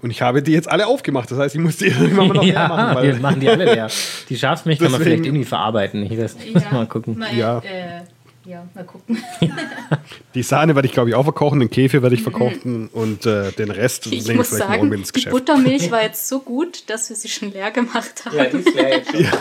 [0.02, 1.30] Und ich habe die jetzt alle aufgemacht.
[1.30, 3.02] Das heißt, ich muss die irgendwann mal noch leer ja, machen.
[3.02, 3.88] wir machen die alle leer.
[4.28, 6.02] Die Schafsmilch kann man vielleicht irgendwie verarbeiten.
[6.10, 6.36] Ich weiß,
[6.72, 7.18] mal gucken.
[7.18, 7.58] Mal, Ja.
[7.58, 8.02] Äh,
[8.45, 9.22] ja, mal gucken.
[10.34, 11.61] die Sahne werde ich, glaube ich, auch verkochen.
[11.61, 12.88] Den Käfer werde ich verkochen.
[12.88, 15.32] Und äh, den Rest Ich nehme muss vielleicht sagen, morgen ins die Geschäft.
[15.32, 18.36] Buttermilch war jetzt so gut, dass wir sie schon leer gemacht haben.
[18.36, 19.14] Ja, die ist leer jetzt.
[19.14, 19.32] Ja.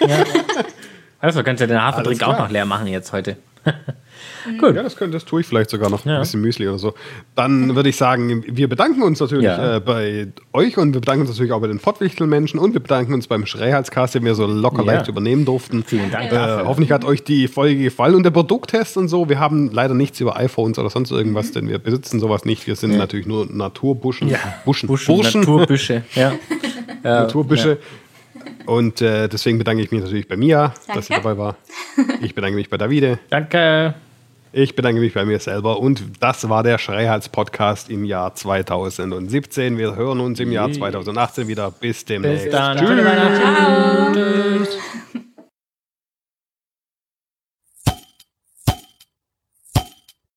[1.20, 3.38] Also kannst du den Haferdrink Alles auch noch leer machen jetzt heute.
[4.60, 4.76] Gut.
[4.76, 6.04] Ja, das, könnte, das tue ich vielleicht sogar noch.
[6.04, 6.16] Ja.
[6.16, 6.92] Ein bisschen Müsli oder so.
[7.34, 9.76] Dann würde ich sagen, wir bedanken uns natürlich Ja.
[9.76, 13.14] äh, bei euch und wir bedanken uns natürlich auch bei den Pottwichtelmenschen und wir bedanken
[13.14, 14.92] uns beim Schreihalscast, den wir so locker Ja.
[14.92, 15.82] leicht übernehmen durften.
[15.84, 19.28] Vielen Dank Äh, hoffentlich hat euch die Folge gefallen und der Produkttest und so.
[19.30, 22.66] Wir haben leider nichts über iPhones oder sonst irgendwas, denn wir besitzen sowas nicht.
[22.66, 24.28] Wir sind natürlich nur Naturbuschen.
[24.64, 24.86] Buschen.
[24.88, 25.40] Buschen, Burschen.
[25.40, 26.02] Naturbüsche.
[26.14, 26.32] Ja.
[27.02, 27.78] Naturbüsche.
[28.66, 31.28] Und äh, deswegen bedanke ich mich natürlich bei Mia, dass sie Danke.
[31.28, 31.56] dabei war.
[32.22, 33.18] Ich bedanke mich bei Davide.
[33.30, 33.94] Danke.
[34.52, 39.76] Ich bedanke mich bei mir selber und das war der Schreihals-Podcast im Jahr 2017.
[39.78, 41.72] Wir hören uns im Jahr 2018 wieder.
[41.72, 42.44] Bis demnächst.
[42.44, 42.78] Bis dann.
[42.78, 42.88] Tschüss.
[42.88, 44.68] Schöne Weihnachten.